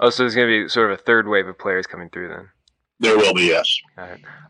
Oh, 0.00 0.10
so 0.10 0.24
there's 0.24 0.34
going 0.34 0.48
to 0.48 0.64
be 0.64 0.68
sort 0.68 0.90
of 0.90 0.98
a 0.98 1.02
third 1.02 1.28
wave 1.28 1.46
of 1.46 1.58
players 1.58 1.86
coming 1.86 2.10
through 2.10 2.28
then. 2.28 2.48
There 3.00 3.16
will 3.16 3.34
be, 3.34 3.46
yes. 3.46 3.78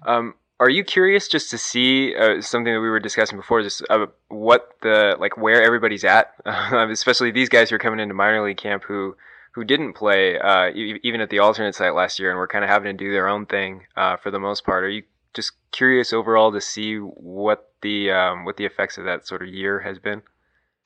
Um, 0.06 0.34
are 0.60 0.70
you 0.70 0.84
curious 0.84 1.28
just 1.28 1.50
to 1.50 1.58
see 1.58 2.14
uh, 2.14 2.40
something 2.40 2.72
that 2.72 2.80
we 2.80 2.88
were 2.88 3.00
discussing 3.00 3.36
before, 3.36 3.62
just 3.62 3.82
uh, 3.90 4.06
what 4.28 4.70
the 4.82 5.16
like 5.18 5.36
where 5.36 5.62
everybody's 5.62 6.04
at, 6.04 6.32
especially 6.46 7.30
these 7.30 7.48
guys 7.48 7.70
who 7.70 7.76
are 7.76 7.80
coming 7.80 8.00
into 8.00 8.14
minor 8.14 8.44
league 8.44 8.56
camp 8.56 8.84
who 8.84 9.16
who 9.54 9.64
didn't 9.64 9.92
play 9.92 10.38
uh, 10.38 10.70
even 10.74 11.20
at 11.20 11.30
the 11.30 11.38
alternate 11.38 11.74
site 11.74 11.94
last 11.94 12.18
year 12.18 12.30
and 12.30 12.38
were 12.38 12.48
kind 12.48 12.64
of 12.64 12.70
having 12.70 12.96
to 12.96 13.04
do 13.04 13.12
their 13.12 13.28
own 13.28 13.46
thing 13.46 13.82
uh, 13.96 14.16
for 14.16 14.30
the 14.30 14.40
most 14.40 14.64
part. 14.64 14.84
Are 14.84 14.90
you 14.90 15.02
just 15.32 15.52
curious 15.72 16.12
overall 16.12 16.52
to 16.52 16.60
see 16.60 16.96
what 16.96 17.70
the 17.82 18.10
um, 18.10 18.44
what 18.44 18.56
the 18.56 18.64
effects 18.64 18.98
of 18.98 19.04
that 19.04 19.26
sort 19.26 19.42
of 19.42 19.48
year 19.48 19.80
has 19.80 19.98
been? 19.98 20.22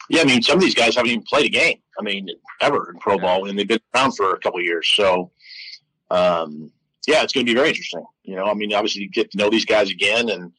Yeah, 0.09 0.23
I 0.23 0.25
mean, 0.25 0.43
some 0.43 0.56
of 0.56 0.62
these 0.62 0.75
guys 0.75 0.97
haven't 0.97 1.11
even 1.11 1.25
played 1.25 1.47
a 1.47 1.50
game. 1.50 1.79
I 1.99 2.03
mean, 2.03 2.29
ever 2.61 2.91
in 2.91 2.99
pro 2.99 3.17
yeah. 3.17 3.20
ball, 3.20 3.49
and 3.49 3.59
they've 3.59 3.69
been 3.69 3.81
around 3.94 4.12
for 4.12 4.32
a 4.32 4.38
couple 4.38 4.61
years. 4.62 4.88
So, 4.94 5.31
um, 6.11 6.70
yeah, 7.08 7.22
it's 7.22 7.32
going 7.32 7.46
to 7.46 7.50
be 7.50 7.56
very 7.56 7.70
interesting. 7.70 8.05
You 8.22 8.37
know, 8.37 8.44
I 8.44 8.52
mean, 8.52 8.75
obviously, 8.75 9.00
you 9.00 9.08
get 9.08 9.31
to 9.31 9.38
know 9.38 9.49
these 9.49 9.64
guys 9.64 9.90
again, 9.90 10.28
and 10.28 10.52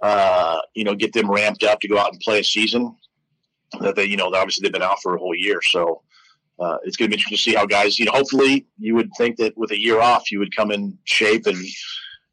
uh, 0.00 0.60
you 0.74 0.84
know, 0.84 0.94
get 0.94 1.12
them 1.12 1.28
ramped 1.28 1.64
up 1.64 1.80
to 1.80 1.88
go 1.88 1.98
out 1.98 2.12
and 2.12 2.20
play 2.20 2.38
a 2.38 2.44
season. 2.44 2.96
That 3.80 3.96
they, 3.96 4.04
you 4.04 4.16
know, 4.16 4.32
obviously 4.32 4.62
they've 4.62 4.72
been 4.72 4.82
out 4.82 5.02
for 5.02 5.16
a 5.16 5.18
whole 5.18 5.34
year, 5.34 5.60
so 5.60 6.02
uh, 6.60 6.76
it's 6.84 6.96
going 6.96 7.10
to 7.10 7.16
be 7.16 7.20
interesting 7.20 7.36
to 7.36 7.42
see 7.42 7.54
how 7.54 7.66
guys, 7.66 7.98
you 7.98 8.04
know, 8.04 8.12
hopefully 8.12 8.66
you 8.78 8.94
would 8.94 9.10
think 9.18 9.38
that 9.38 9.56
with 9.56 9.72
a 9.72 9.80
year 9.80 10.00
off, 10.00 10.30
you 10.30 10.38
would 10.38 10.54
come 10.54 10.70
in 10.70 10.96
shape 11.02 11.46
and 11.46 11.58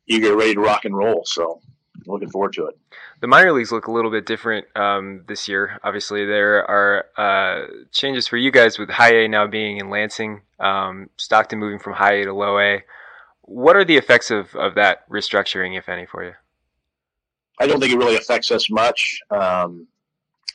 eager, 0.07 0.35
ready 0.35 0.53
to 0.53 0.59
rock 0.59 0.85
and 0.85 0.95
roll. 0.95 1.23
So 1.25 1.59
looking 2.05 2.29
forward 2.29 2.53
to 2.53 2.67
it. 2.67 2.77
The 3.21 3.27
minor 3.27 3.51
leagues 3.51 3.71
look 3.71 3.87
a 3.87 3.91
little 3.91 4.11
bit 4.11 4.25
different 4.25 4.67
um, 4.75 5.23
this 5.27 5.47
year. 5.47 5.79
Obviously, 5.83 6.25
there 6.25 6.69
are 6.69 7.05
uh, 7.17 7.67
changes 7.91 8.27
for 8.27 8.37
you 8.37 8.51
guys 8.51 8.77
with 8.77 8.89
high 8.89 9.13
A 9.13 9.27
now 9.27 9.47
being 9.47 9.77
in 9.77 9.89
Lansing, 9.89 10.41
um, 10.59 11.09
Stockton 11.17 11.57
moving 11.57 11.79
from 11.79 11.93
high 11.93 12.13
A 12.13 12.25
to 12.25 12.33
low 12.33 12.59
A. 12.59 12.83
What 13.49 13.75
are 13.75 13.83
the 13.83 13.97
effects 13.97 14.29
of, 14.29 14.53
of 14.55 14.75
that 14.75 15.09
restructuring, 15.09 15.75
if 15.75 15.89
any, 15.89 16.05
for 16.05 16.23
you? 16.23 16.33
I 17.59 17.65
don't 17.65 17.79
think 17.79 17.91
it 17.91 17.97
really 17.97 18.15
affects 18.15 18.51
us 18.51 18.69
much, 18.69 19.19
um, 19.31 19.87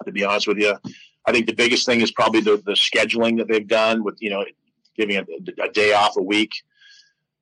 to 0.05 0.13
be 0.13 0.25
honest 0.25 0.47
with 0.47 0.59
you. 0.59 0.77
I 1.27 1.33
think 1.33 1.47
the 1.47 1.55
biggest 1.55 1.87
thing 1.87 2.01
is 2.03 2.13
probably 2.13 2.41
the, 2.41 2.63
the 2.65 2.75
scheduling 2.75 3.37
that 3.39 3.49
they've 3.49 3.67
done 3.67 4.05
with, 4.05 4.17
you 4.21 4.31
know, 4.31 4.45
giving 4.97 5.17
a, 5.17 5.25
a 5.61 5.69
day 5.73 5.93
off 5.93 6.17
a 6.17 6.23
week 6.23 6.53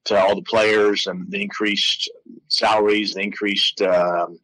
to 0.05 0.19
all 0.19 0.35
the 0.35 0.43
players 0.43 1.07
and 1.07 1.31
the 1.31 1.43
increased 1.43 2.11
salaries, 2.49 3.13
the 3.13 3.21
increased, 3.21 3.83
um, 3.83 4.41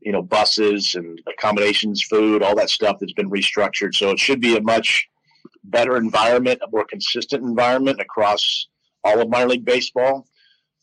you 0.00 0.10
know, 0.10 0.22
buses 0.22 0.96
and 0.96 1.22
accommodations, 1.28 2.02
food, 2.02 2.42
all 2.42 2.56
that 2.56 2.68
stuff 2.68 2.96
that's 2.98 3.12
been 3.12 3.30
restructured. 3.30 3.94
So 3.94 4.10
it 4.10 4.18
should 4.18 4.40
be 4.40 4.56
a 4.56 4.60
much 4.60 5.08
better 5.62 5.96
environment, 5.96 6.62
a 6.66 6.70
more 6.72 6.84
consistent 6.84 7.44
environment 7.44 8.00
across 8.00 8.66
all 9.06 9.20
of 9.20 9.28
minor 9.28 9.48
league 9.48 9.64
baseball. 9.64 10.26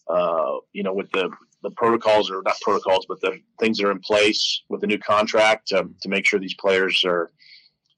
Uh, 0.08 0.58
you 0.74 0.84
know, 0.84 0.94
with 0.94 1.10
the 1.12 1.30
the 1.62 1.72
protocols 1.72 2.30
or 2.30 2.42
not 2.44 2.60
protocols, 2.62 3.06
but 3.08 3.22
the 3.22 3.40
things 3.60 3.78
that 3.78 3.88
are 3.88 3.92
in 3.92 4.00
place 4.00 4.64
with 4.68 4.82
the 4.82 4.88
new 4.88 4.98
contract 5.00 5.70
to, 5.70 5.88
to 6.02 6.10
make 6.10 6.26
sure 6.26 6.40
these 6.40 6.56
players 6.56 7.04
are 7.06 7.32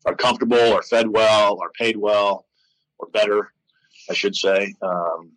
are 0.06 0.16
comfortable, 0.16 0.74
are 0.74 0.84
fed 0.84 1.08
well, 1.08 1.60
are 1.62 1.72
paid 1.72 1.98
well, 1.98 2.46
or 3.00 3.08
better, 3.10 3.52
I 4.08 4.14
should 4.14 4.36
say. 4.36 4.72
Um, 4.84 5.32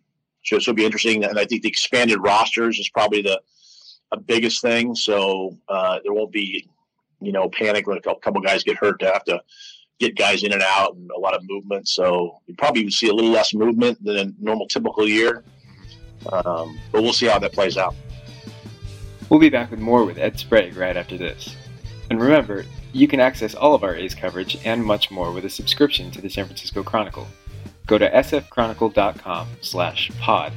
so 0.45 0.57
this 0.57 0.67
will 0.67 0.75
be 0.75 0.85
interesting, 0.85 1.23
and 1.23 1.39
I 1.39 1.45
think 1.45 1.63
the 1.63 1.69
expanded 1.69 2.19
rosters 2.21 2.77
is 2.77 2.87
probably 2.89 3.23
the 3.23 3.41
biggest 4.25 4.61
thing. 4.61 4.95
So 4.95 5.57
uh, 5.67 5.99
there 6.03 6.13
won't 6.13 6.31
be, 6.31 6.69
you 7.19 7.31
know, 7.31 7.49
panic 7.49 7.87
when 7.87 7.97
a 7.97 8.01
couple 8.01 8.41
guys 8.41 8.63
get 8.63 8.77
hurt 8.77 8.99
to 8.99 9.07
have 9.07 9.23
to 9.25 9.41
get 9.99 10.15
guys 10.15 10.43
in 10.43 10.53
and 10.53 10.61
out 10.61 10.95
and 10.95 11.09
a 11.11 11.19
lot 11.19 11.35
of 11.35 11.43
movement. 11.47 11.87
So 11.87 12.39
you 12.47 12.55
probably 12.55 12.89
see 12.89 13.09
a 13.09 13.13
little 13.13 13.31
less 13.31 13.53
movement 13.53 14.03
than 14.03 14.17
a 14.17 14.31
normal 14.39 14.67
typical 14.67 15.07
year. 15.07 15.43
Um, 16.31 16.79
but 16.91 17.01
we'll 17.01 17.13
see 17.13 17.27
how 17.27 17.39
that 17.39 17.53
plays 17.53 17.77
out. 17.77 17.95
We'll 19.29 19.39
be 19.39 19.49
back 19.49 19.71
with 19.71 19.79
more 19.79 20.05
with 20.05 20.17
Ed 20.17 20.39
Sprague 20.39 20.75
right 20.75 20.97
after 20.97 21.17
this. 21.17 21.55
And 22.09 22.19
remember, 22.19 22.65
you 22.91 23.07
can 23.07 23.19
access 23.19 23.53
all 23.53 23.75
of 23.75 23.83
our 23.83 23.95
A's 23.95 24.15
coverage 24.15 24.57
and 24.65 24.83
much 24.83 25.11
more 25.11 25.31
with 25.31 25.45
a 25.45 25.49
subscription 25.49 26.09
to 26.11 26.21
the 26.21 26.29
San 26.29 26.45
Francisco 26.45 26.81
Chronicle. 26.81 27.27
Go 27.85 27.97
to 27.97 28.09
sfchronicle.com 28.09 29.47
slash 29.61 30.11
pod. 30.19 30.53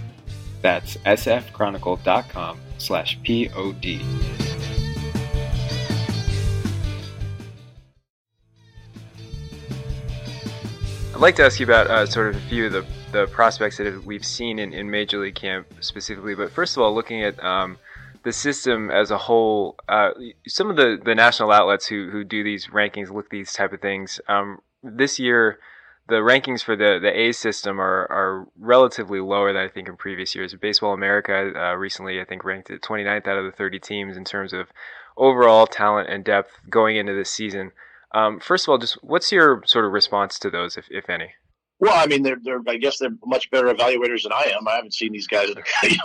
That's 0.63 0.97
sfchronicle.com 0.99 2.61
slash 2.79 3.19
P-O-D. 3.23 4.03
I'd 11.15 11.21
like 11.21 11.37
to 11.37 11.45
ask 11.45 11.61
you 11.61 11.67
about 11.67 11.89
uh, 11.89 12.07
sort 12.07 12.35
of 12.35 12.37
a 12.37 12.47
few 12.47 12.67
of 12.67 12.73
the, 12.73 12.87
the 13.13 13.27
prospects 13.27 13.77
that 13.77 14.03
we've 14.03 14.25
seen 14.25 14.59
in, 14.59 14.73
in 14.73 14.91
Major 14.91 15.19
League 15.19 15.35
Camp 15.35 15.67
specifically. 15.81 16.35
But 16.35 16.51
first 16.51 16.75
of 16.75 16.83
all, 16.83 16.95
looking 16.95 17.23
at 17.23 17.43
um, 17.45 17.77
the 18.25 18.33
system 18.33 18.91
as 18.91 19.11
a 19.11 19.19
whole, 19.19 19.77
uh, 19.91 20.13
some 20.49 20.71
of 20.71 20.77
the, 20.77 20.99
the 21.05 21.15
national 21.15 21.53
outlets 21.53 21.87
who, 21.87 22.09
who 22.11 22.25
do 22.25 22.43
these 22.43 22.69
rankings 22.69 23.11
look 23.11 23.29
these 23.29 23.53
type 23.53 23.75
of 23.75 23.83
things. 23.83 24.23
Um, 24.27 24.63
this 24.83 25.19
year, 25.19 25.59
the 26.09 26.17
rankings 26.17 26.65
for 26.65 26.77
the, 26.77 26.99
the 27.01 27.17
A 27.17 27.33
system 27.33 27.79
are, 27.79 28.07
are 28.11 28.49
relatively 28.59 29.21
lower 29.21 29.53
than 29.53 29.63
I 29.63 29.69
think 29.69 29.89
in 29.89 29.97
previous 29.97 30.35
years. 30.35 30.55
Baseball 30.55 30.95
America 30.95 31.53
uh, 31.55 31.75
recently, 31.75 32.23
I 32.23 32.25
think, 32.25 32.43
ranked 32.43 32.71
at 32.71 32.81
29th 32.81 33.29
out 33.29 33.39
of 33.39 33.45
the 33.45 33.53
30 33.53 33.79
teams 33.81 34.17
in 34.17 34.25
terms 34.25 34.55
of 34.55 34.69
overall 35.19 35.67
talent 35.67 36.09
and 36.09 36.25
depth 36.25 36.53
going 36.71 36.97
into 36.97 37.13
this 37.15 37.31
season. 37.31 37.73
Um, 38.15 38.41
first 38.41 38.67
of 38.67 38.71
all, 38.71 38.79
just 38.79 38.99
what's 39.03 39.33
your 39.33 39.63
sort 39.67 39.85
of 39.85 39.93
response 39.93 40.39
to 40.41 40.51
those, 40.51 40.77
if, 40.77 40.87
if 40.91 41.09
any? 41.09 41.31
Well, 41.83 41.95
I 41.97 42.07
mean, 42.07 42.23
they're, 42.23 42.39
they're, 42.41 42.61
I 42.69 42.77
guess 42.77 42.99
they're 42.99 43.17
much 43.27 43.51
better 43.51 43.67
evaluators 43.67 44.23
than 44.23 44.33
I 44.33 44.53
am. 44.57 44.69
I 44.69 44.77
haven't 44.77 44.95
seen 44.95 45.11
these 45.11 45.27
guys 45.27 45.51
in 45.51 45.57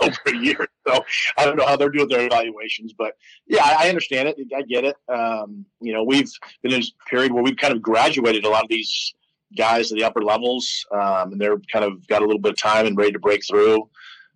over 0.02 0.18
a 0.26 0.36
year, 0.36 0.66
so 0.88 1.04
I 1.36 1.44
don't 1.44 1.56
know 1.56 1.66
how 1.66 1.76
they're 1.76 1.88
doing 1.88 2.08
their 2.08 2.26
evaluations. 2.26 2.94
But 2.98 3.12
yeah, 3.46 3.62
I, 3.64 3.88
understand 3.88 4.28
it. 4.28 4.36
I 4.56 4.62
get 4.62 4.84
it. 4.84 4.96
Um, 5.08 5.64
you 5.80 5.92
know, 5.92 6.02
we've 6.02 6.32
been 6.64 6.72
in 6.72 6.82
a 6.82 7.08
period 7.08 7.32
where 7.32 7.44
we've 7.44 7.56
kind 7.56 7.72
of 7.72 7.80
graduated 7.80 8.44
a 8.44 8.48
lot 8.48 8.64
of 8.64 8.68
these 8.68 9.14
guys 9.56 9.88
to 9.88 9.94
the 9.94 10.02
upper 10.02 10.22
levels, 10.22 10.84
um, 10.90 11.32
and 11.32 11.40
they're 11.40 11.58
kind 11.72 11.84
of 11.84 12.04
got 12.08 12.22
a 12.22 12.26
little 12.26 12.40
bit 12.40 12.52
of 12.52 12.58
time 12.58 12.86
and 12.86 12.96
ready 12.98 13.12
to 13.12 13.20
break 13.20 13.42
through. 13.46 13.88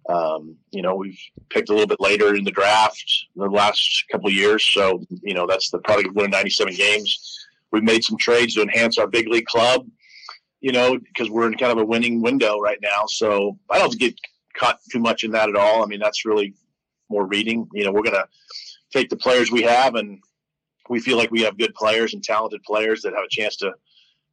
Um, 0.09 0.57
you 0.71 0.83
know, 0.83 0.95
we've 0.95 1.19
picked 1.51 1.71
a 1.71 1.73
little 1.73 1.89
bit 1.89 2.01
later 2.01 2.37
in 2.37 2.45
the 2.45 2.51
draft 2.53 3.27
in 3.35 3.43
the 3.43 3.49
last 3.49 4.05
couple 4.13 4.31
years, 4.31 4.65
so 4.65 5.05
you 5.23 5.35
know 5.35 5.47
that's 5.49 5.71
the 5.71 5.79
product 5.79 6.09
of 6.09 6.15
winning 6.15 6.31
97 6.31 6.75
games. 6.75 7.42
We've 7.73 7.83
made 7.83 8.05
some 8.05 8.19
trades 8.19 8.55
to 8.55 8.63
enhance 8.63 8.99
our 8.99 9.07
big 9.07 9.29
league 9.29 9.47
club, 9.47 9.87
you 10.61 10.73
know, 10.73 10.99
because 10.99 11.31
we're 11.31 11.47
in 11.47 11.57
kind 11.57 11.73
of 11.73 11.79
a 11.79 11.85
winning 11.85 12.21
window 12.21 12.59
right 12.59 12.79
now. 12.83 13.05
So 13.07 13.59
I 13.71 13.79
don't 13.79 13.99
get 13.99 14.15
caught 14.57 14.79
too 14.91 15.01
much 15.01 15.25
in 15.25 15.31
that 15.33 15.49
at 15.49 15.57
all. 15.57 15.83
I 15.83 15.87
mean, 15.87 16.01
that's 16.01 16.25
really 16.25 16.55
more 17.09 17.27
reading. 17.27 17.67
You 17.73 17.85
know, 17.85 17.93
we're 17.93 18.03
gonna 18.03 18.27
take 18.93 19.09
the 19.09 19.17
players 19.17 19.51
we 19.51 19.63
have, 19.63 19.95
and 19.95 20.19
we 20.89 21.01
feel 21.01 21.17
like 21.17 21.31
we 21.31 21.43
have 21.43 21.59
good 21.59 21.75
players 21.75 22.15
and 22.15 22.23
talented 22.23 22.63
players 22.63 23.03
that 23.03 23.15
have 23.15 23.25
a 23.25 23.29
chance 23.29 23.57
to 23.57 23.73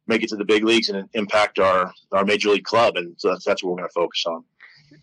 make 0.06 0.22
it 0.22 0.28
to 0.28 0.36
the 0.36 0.44
big 0.44 0.64
leagues 0.64 0.88
and 0.88 1.08
impact 1.14 1.58
our 1.58 1.92
our 2.12 2.24
major 2.24 2.50
league 2.50 2.64
club, 2.64 2.96
and 2.96 3.14
so 3.18 3.30
that's 3.30 3.44
that's 3.44 3.62
what 3.62 3.70
we're 3.70 3.78
going 3.78 3.88
to 3.88 3.92
focus 3.94 4.24
on. 4.26 4.44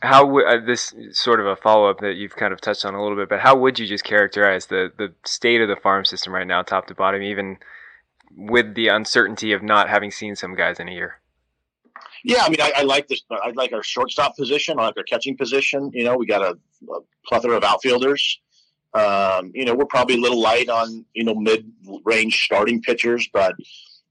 How 0.02 0.26
w- 0.26 0.46
uh, 0.46 0.64
this 0.64 0.94
sort 1.12 1.40
of 1.40 1.48
a 1.48 1.56
follow 1.56 1.90
up 1.90 2.00
that 2.02 2.16
you've 2.16 2.36
kind 2.36 2.54
of 2.54 2.62
touched 2.62 2.86
on 2.86 2.94
a 2.94 3.02
little 3.02 3.18
bit, 3.18 3.30
but 3.30 3.40
how 3.40 3.56
would 3.56 3.80
you 3.80 3.88
just 3.88 4.04
characterize 4.04 4.68
the 4.68 4.92
the 4.98 5.14
state 5.26 5.62
of 5.62 5.68
the 5.68 5.76
farm 5.76 6.06
system 6.06 6.34
right 6.34 6.46
now, 6.46 6.62
top 6.62 6.88
to 6.88 6.94
bottom, 6.94 7.22
even 7.24 7.58
with 8.36 8.76
the 8.76 8.88
uncertainty 8.88 9.54
of 9.54 9.64
not 9.64 9.90
having 9.90 10.12
seen 10.12 10.36
some 10.36 10.56
guys 10.56 10.80
in 10.80 10.88
a 10.88 10.92
year? 10.92 11.22
Yeah, 12.24 12.44
I 12.44 12.50
mean, 12.50 12.62
I, 12.62 12.72
I 12.78 12.82
like 12.82 13.08
this. 13.08 13.22
I 13.32 13.52
like 13.56 13.74
our 13.74 13.84
shortstop 13.84 14.36
position. 14.36 14.80
I 14.80 14.88
like 14.88 14.98
our 14.98 15.04
catching 15.04 15.38
position. 15.38 15.92
You 15.94 16.04
know, 16.04 16.18
we 16.18 16.26
got 16.26 16.42
a, 16.42 16.58
a 16.92 17.00
plethora 17.26 17.56
of 17.56 17.64
outfielders. 17.64 18.40
Um, 18.94 19.52
you 19.54 19.66
know, 19.66 19.76
we're 19.76 19.86
probably 19.86 20.16
a 20.16 20.20
little 20.20 20.42
light 20.42 20.70
on 20.70 21.06
you 21.14 21.24
know 21.24 21.36
mid 21.36 21.72
range 22.04 22.44
starting 22.44 22.82
pitchers, 22.82 23.30
but 23.32 23.54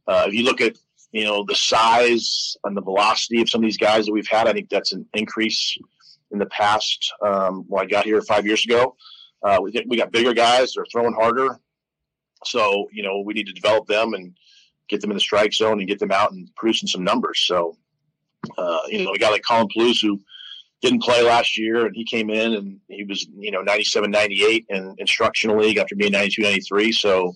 uh, 0.07 0.25
if 0.29 0.35
you 0.35 0.45
look 0.45 0.61
at 0.61 0.77
you 1.13 1.25
know 1.25 1.45
the 1.45 1.55
size 1.55 2.57
and 2.65 2.77
the 2.77 2.83
velocity 2.83 3.41
of 3.41 3.49
some 3.49 3.61
of 3.61 3.65
these 3.65 3.79
guys 3.79 4.07
that 4.07 4.13
we've 4.13 4.29
had, 4.29 4.47
I 4.47 4.53
think 4.53 4.69
that's 4.69 4.93
an 4.93 5.07
increase 5.15 5.77
in 6.31 6.39
the 6.39 6.47
past. 6.47 7.13
Um, 7.25 7.65
when 7.69 7.85
I 7.85 7.89
got 7.89 8.05
here 8.05 8.21
five 8.23 8.47
years 8.47 8.65
ago, 8.65 8.97
uh, 9.43 9.59
we 9.63 9.73
we 9.89 9.97
got 9.97 10.13
bigger 10.13 10.35
guys. 10.35 10.75
They're 10.75 10.87
throwing 10.93 11.15
harder, 11.15 11.61
so 12.47 12.89
you 12.93 13.03
know 13.03 13.21
we 13.21 13.35
need 13.35 13.47
to 13.47 13.53
develop 13.53 13.87
them 13.87 14.15
and 14.15 14.37
get 14.89 15.01
them 15.01 15.11
in 15.11 15.17
the 15.17 15.21
strike 15.21 15.53
zone 15.53 15.79
and 15.79 15.89
get 15.89 15.99
them 15.99 16.13
out 16.13 16.33
and 16.33 16.49
producing 16.57 16.89
some 16.89 17.05
numbers. 17.05 17.41
So 17.41 17.77
uh, 18.57 18.81
you 18.89 19.05
know, 19.05 19.11
we 19.13 19.19
got 19.19 19.33
like 19.33 19.45
Colin 19.47 19.69
Peluse 19.69 20.01
who 20.01 20.21
didn't 20.83 21.03
play 21.03 21.23
last 21.23 21.59
year 21.59 21.87
and 21.87 21.97
he 21.97 22.05
came 22.05 22.31
in 22.31 22.55
and 22.55 22.81
he 22.89 23.05
was 23.05 23.27
you 23.39 23.51
know 23.51 23.63
97 23.63 24.11
98 24.11 24.67
in 24.69 24.95
instructional 24.99 25.59
league 25.59 25.79
after 25.79 25.97
being 25.97 26.13
92 26.13 26.43
93 26.43 26.93
so 26.93 27.35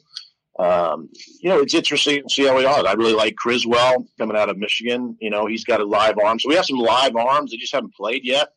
um, 0.61 1.09
you 1.41 1.49
know, 1.49 1.61
it's 1.61 1.73
interesting 1.73 2.23
to 2.23 2.35
see 2.35 2.47
how 2.47 2.55
we 2.55 2.67
are. 2.67 2.87
I 2.87 2.93
really 2.93 3.15
like 3.15 3.35
Criswell 3.37 4.07
coming 4.19 4.37
out 4.37 4.51
of 4.51 4.59
Michigan. 4.59 5.17
You 5.19 5.31
know, 5.31 5.47
he's 5.47 5.65
got 5.65 5.81
a 5.81 5.85
live 5.85 6.19
arm. 6.23 6.39
So 6.39 6.51
we 6.51 6.55
have 6.57 6.67
some 6.67 6.79
live 6.79 7.17
arms. 7.17 7.51
They 7.51 7.57
just 7.57 7.73
haven't 7.73 7.95
played 7.95 8.25
yet. 8.25 8.49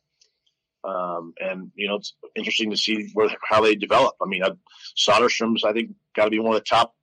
Um, 0.84 1.34
and, 1.40 1.70
you 1.74 1.88
know, 1.88 1.96
it's 1.96 2.14
interesting 2.36 2.70
to 2.70 2.76
see 2.76 3.10
where, 3.14 3.30
how 3.48 3.60
they 3.60 3.74
develop. 3.74 4.14
I 4.20 4.26
mean, 4.26 4.42
uh, 4.42 4.54
Soderstrom's, 4.96 5.64
I 5.64 5.72
think, 5.72 5.90
got 6.14 6.24
to 6.24 6.30
be 6.30 6.38
one 6.38 6.54
of 6.54 6.60
the 6.60 6.66
top 6.68 6.94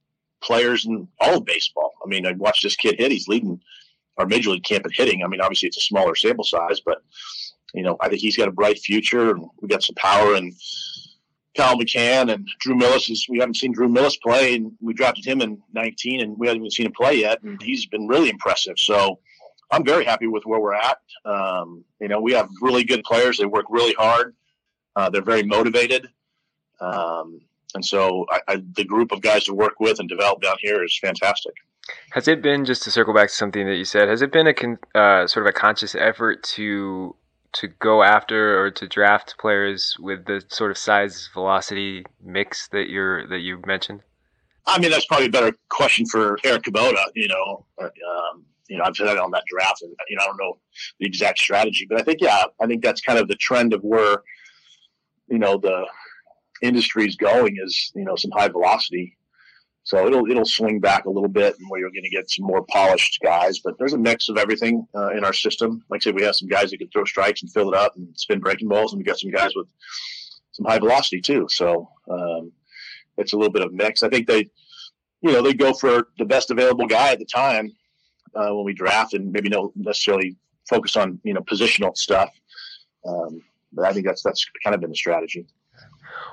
players 0.42 0.86
in 0.86 1.08
all 1.20 1.38
of 1.38 1.46
baseball. 1.46 1.94
I 2.04 2.08
mean, 2.08 2.26
I 2.26 2.34
watched 2.34 2.64
this 2.64 2.76
kid 2.76 2.96
hit. 3.00 3.12
He's 3.12 3.28
leading 3.28 3.60
our 4.18 4.26
major 4.26 4.52
league 4.52 4.64
camp 4.64 4.86
at 4.86 4.94
hitting. 4.94 5.24
I 5.24 5.28
mean, 5.28 5.42
obviously 5.42 5.68
it's 5.68 5.78
a 5.78 5.82
smaller 5.82 6.16
sample 6.16 6.44
size, 6.44 6.80
but, 6.80 7.02
you 7.74 7.84
know, 7.84 7.98
I 8.02 8.10
think 8.10 8.22
he's 8.22 8.38
got 8.38 8.48
a 8.48 8.52
bright 8.52 8.80
future 8.80 9.32
and 9.32 9.46
we 9.62 9.68
got 9.68 9.84
some 9.84 9.96
power 9.96 10.36
and, 10.36 10.54
Kyle 11.56 11.78
McCann 11.78 12.32
and 12.34 12.48
Drew 12.60 12.76
Millas 12.76 13.10
is 13.10 13.28
we 13.30 13.40
haven't 13.40 13.58
seen 13.58 13.74
Drew 13.74 13.90
Millas 13.90 14.20
play 14.22 14.56
and 14.56 14.72
we 14.80 14.94
drafted 14.94 15.26
him 15.26 15.42
in 15.42 15.62
19 15.74 16.22
and 16.22 16.38
we 16.38 16.48
haven't 16.48 16.62
even 16.62 16.72
seen 16.72 16.86
him 16.86 16.94
play 16.94 17.16
yet 17.16 17.42
and 17.44 17.62
he's 17.62 17.86
been 17.86 18.08
really 18.08 18.30
impressive. 18.30 18.76
So 18.78 19.20
I'm 19.72 19.86
very 19.86 20.06
happy 20.06 20.28
with 20.28 20.44
where 20.46 20.60
we're 20.60 20.76
at. 20.76 20.98
Um, 21.26 21.84
you 22.00 22.08
know, 22.08 22.20
we 22.20 22.34
have 22.34 22.50
really 22.62 22.84
good 22.84 23.04
players. 23.04 23.38
They 23.38 23.46
work 23.46 23.66
really 23.70 23.94
hard. 23.94 24.36
Uh, 24.96 25.10
they're 25.10 25.22
very 25.22 25.44
motivated. 25.44 26.10
Um, 26.82 27.42
and 27.74 27.86
so 27.86 28.26
I, 28.30 28.42
I, 28.48 28.64
the 28.76 28.84
group 28.84 29.12
of 29.12 29.22
guys 29.22 29.46
to 29.46 29.54
work 29.54 29.80
with 29.80 30.00
and 30.00 30.10
develop 30.10 30.42
down 30.42 30.58
here 30.60 30.84
is 30.84 30.98
fantastic. 31.00 31.54
Has 32.12 32.28
it 32.28 32.42
been 32.42 32.66
just 32.66 32.84
to 32.84 32.92
circle 32.92 33.14
back 33.14 33.30
to 33.30 33.36
something 33.36 33.66
that 33.66 33.76
you 33.76 33.86
said? 33.86 34.08
Has 34.08 34.22
it 34.22 34.32
been 34.32 34.48
a 34.48 34.54
con, 34.54 34.78
uh, 34.94 35.28
sort 35.28 35.46
of 35.46 35.50
a 35.50 35.54
conscious 35.54 35.96
effort 35.96 36.44
to 36.56 37.16
to 37.54 37.68
go 37.68 38.02
after 38.02 38.64
or 38.64 38.72
to 38.72 38.88
draft 38.88 39.36
players 39.38 39.98
with 40.00 40.26
the 40.26 40.42
sort 40.48 40.72
of 40.72 40.78
size 40.78 41.30
velocity 41.34 42.06
mix 42.24 42.70
that 42.70 42.90
you're 42.90 43.28
that 43.28 43.40
you 43.40 43.62
mentioned? 43.66 44.02
I 44.68 44.80
mean, 44.80 44.92
that's 44.92 45.06
probably 45.06 45.26
a 45.26 45.32
better 45.32 45.58
question 45.70 46.06
for 46.06 46.38
Eric 46.44 46.64
Kubota. 46.64 47.04
You 47.16 47.28
know, 47.28 47.66
um, 47.80 48.46
you 48.72 48.78
know, 48.78 48.86
I've 48.86 48.96
said 48.96 49.18
on 49.18 49.32
that 49.32 49.44
draft, 49.48 49.82
and 49.82 49.94
you 50.10 50.16
know, 50.16 50.24
I 50.24 50.28
don't 50.28 50.40
know 50.40 50.58
the 51.00 51.06
exact 51.06 51.40
strategy, 51.40 51.86
but 51.90 52.00
I 52.00 52.04
think 52.04 52.22
yeah, 52.22 52.46
I 52.62 52.68
think 52.68 52.84
that's 52.84 53.02
kind 53.02 53.20
of 53.20 53.28
the 53.28 53.36
trend 53.36 53.74
of 53.74 53.82
where 53.82 54.24
you 55.28 55.40
know 55.40 55.58
the 55.58 55.86
industry 56.62 57.08
is 57.08 57.16
going 57.16 57.58
is 57.64 57.92
you 57.96 58.06
know 58.06 58.16
some 58.16 58.32
high 58.32 58.48
velocity 58.48 59.18
so 59.84 60.06
it'll 60.06 60.30
it'll 60.30 60.46
swing 60.46 60.80
back 60.80 61.06
a 61.06 61.10
little 61.10 61.30
bit, 61.30 61.58
and 61.58 61.70
where 61.70 61.80
you're 61.80 61.92
going 61.92 62.04
to 62.04 62.10
get 62.10 62.30
some 62.30 62.46
more 62.46 62.64
polished 62.66 63.20
guys. 63.24 63.60
But 63.60 63.78
there's 63.80 63.94
a 63.94 63.98
mix 63.98 64.30
of 64.30 64.38
everything 64.38 64.88
uh, 64.96 65.10
in 65.12 65.26
our 65.26 65.34
system. 65.34 65.84
Like 65.90 66.02
I 66.02 66.04
said, 66.04 66.16
we 66.16 66.24
have 66.24 66.36
some 66.36 66.48
guys 66.48 66.70
that 66.70 66.78
can 66.78 66.90
throw 66.90 67.06
strikes 67.06 67.42
and 67.42 67.52
fill 67.52 67.74
it 67.74 67.76
up 67.76 67.96
and 67.96 68.08
spin 68.18 68.40
breaking 68.40 68.68
balls, 68.68 68.94
and 68.94 69.00
we 69.00 69.04
got 69.04 69.20
some 69.20 69.32
guys 69.32 69.52
with 69.56 69.68
some 70.52 70.66
high 70.66 70.80
velocity 70.80 71.20
too. 71.20 71.48
So 71.50 71.90
um, 72.10 72.52
it's 73.18 73.34
a 73.34 73.38
little 73.38 73.52
bit 73.52 73.64
of 73.64 73.74
mix. 73.74 74.04
I 74.04 74.10
think 74.10 74.28
they, 74.28 74.50
you 75.22 75.32
know, 75.32 75.42
they 75.42 75.54
go 75.54 75.74
for 75.74 76.10
the 76.20 76.26
best 76.26 76.52
available 76.52 76.86
guy 76.86 77.12
at 77.14 77.20
the 77.20 77.26
time 77.26 77.72
uh, 78.36 78.54
when 78.54 78.66
we 78.66 78.74
draft, 78.74 79.14
and 79.14 79.32
maybe 79.32 79.50
don't 79.50 79.76
necessarily 79.76 80.36
focus 80.70 80.96
on 80.96 81.20
you 81.24 81.34
know 81.34 81.42
positional 81.42 81.96
stuff. 81.96 82.30
Um, 83.06 83.42
but 83.74 83.86
I 83.86 83.94
think 83.94 84.06
that's 84.06 84.24
that's 84.24 84.46
kind 84.64 84.74
of 84.74 84.82
been 84.82 84.90
the 84.90 84.96
strategy. 84.96 85.46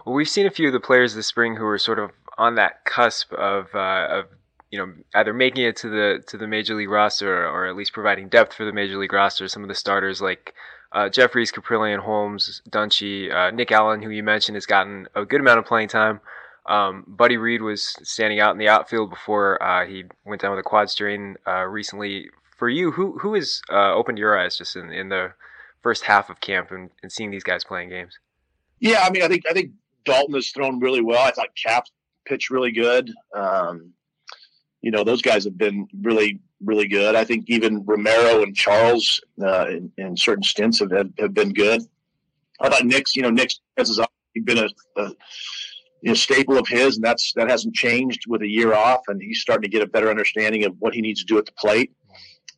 Well, 0.04 0.14
we've 0.14 0.28
seen 0.28 0.46
a 0.46 0.50
few 0.50 0.66
of 0.66 0.72
the 0.72 0.80
players 0.80 1.14
this 1.14 1.26
spring 1.26 1.56
who 1.56 1.66
are 1.66 1.78
sort 1.78 1.98
of 1.98 2.10
on 2.36 2.54
that 2.56 2.84
cusp 2.84 3.32
of 3.32 3.66
uh, 3.74 4.06
of 4.10 4.26
you 4.70 4.78
know 4.78 4.92
either 5.14 5.32
making 5.32 5.64
it 5.64 5.76
to 5.76 5.88
the 5.88 6.22
to 6.26 6.36
the 6.36 6.46
major 6.46 6.74
league 6.74 6.90
roster 6.90 7.46
or, 7.46 7.66
at 7.66 7.76
least 7.76 7.92
providing 7.92 8.28
depth 8.28 8.54
for 8.54 8.64
the 8.64 8.72
major 8.72 8.98
league 8.98 9.12
roster. 9.12 9.48
Some 9.48 9.62
of 9.62 9.68
the 9.68 9.74
starters 9.74 10.20
like 10.20 10.54
uh, 10.92 11.08
Jefferies, 11.08 11.52
Kaprielian, 11.52 11.98
Holmes, 11.98 12.62
Dunshee, 12.70 13.32
uh, 13.32 13.50
Nick 13.50 13.72
Allen, 13.72 14.02
who 14.02 14.10
you 14.10 14.22
mentioned 14.22 14.56
has 14.56 14.66
gotten 14.66 15.06
a 15.14 15.24
good 15.24 15.40
amount 15.40 15.58
of 15.58 15.66
playing 15.66 15.88
time. 15.88 16.20
Um, 16.68 17.04
Buddy 17.06 17.38
Reed 17.38 17.62
was 17.62 17.96
standing 18.02 18.40
out 18.40 18.52
in 18.52 18.58
the 18.58 18.68
outfield 18.68 19.10
before 19.10 19.60
uh, 19.62 19.86
he 19.86 20.04
went 20.24 20.42
down 20.42 20.50
with 20.50 20.60
a 20.60 20.68
quad 20.68 20.90
strain 20.90 21.36
uh, 21.46 21.64
recently. 21.64 22.28
For 22.56 22.68
you, 22.68 22.90
who 22.90 23.18
who 23.18 23.34
has 23.34 23.62
uh, 23.70 23.94
opened 23.94 24.18
your 24.18 24.38
eyes 24.38 24.58
just 24.58 24.76
in, 24.76 24.92
in 24.92 25.08
the 25.08 25.32
first 25.80 26.04
half 26.04 26.28
of 26.28 26.40
camp 26.40 26.70
and, 26.70 26.90
and 27.02 27.10
seeing 27.10 27.30
these 27.30 27.44
guys 27.44 27.64
playing 27.64 27.88
games? 27.88 28.18
Yeah, 28.80 29.00
I 29.02 29.10
mean, 29.10 29.22
I 29.22 29.28
think 29.28 29.44
I 29.48 29.52
think 29.52 29.72
Daulton 30.04 30.34
has 30.34 30.50
thrown 30.50 30.80
really 30.80 31.00
well. 31.00 31.24
I 31.24 31.30
thought 31.30 31.48
Cap 31.56 31.84
pitched 32.26 32.50
really 32.50 32.72
good. 32.72 33.12
Um, 33.34 33.92
you 34.82 34.90
know, 34.90 35.04
those 35.04 35.22
guys 35.22 35.44
have 35.44 35.58
been 35.58 35.88
really, 36.02 36.40
really 36.62 36.86
good. 36.86 37.14
I 37.14 37.24
think 37.24 37.44
even 37.48 37.84
Romero 37.84 38.42
and 38.42 38.54
Charles 38.54 39.20
uh, 39.42 39.66
in, 39.68 39.90
in, 39.98 40.16
certain 40.16 40.42
stints 40.42 40.78
have, 40.78 40.92
have 41.18 41.34
been 41.34 41.52
good. 41.52 41.82
I 42.60 42.68
thought 42.68 42.86
Nick's, 42.86 43.16
you 43.16 43.22
know, 43.22 43.30
Nick's 43.30 43.60
has 43.76 44.00
been 44.44 44.58
a, 44.58 44.68
a, 44.96 45.10
you 46.02 46.08
know, 46.08 46.14
staple 46.14 46.58
of 46.58 46.68
his, 46.68 46.96
and 46.96 47.04
that's 47.04 47.32
that 47.34 47.50
hasn't 47.50 47.74
changed 47.74 48.24
with 48.28 48.42
a 48.42 48.46
year 48.46 48.74
off, 48.74 49.00
and 49.08 49.20
he's 49.20 49.40
starting 49.40 49.62
to 49.62 49.68
get 49.68 49.82
a 49.82 49.86
better 49.86 50.10
understanding 50.10 50.64
of 50.64 50.74
what 50.78 50.94
he 50.94 51.00
needs 51.00 51.20
to 51.20 51.26
do 51.26 51.38
at 51.38 51.46
the 51.46 51.52
plate. 51.52 51.92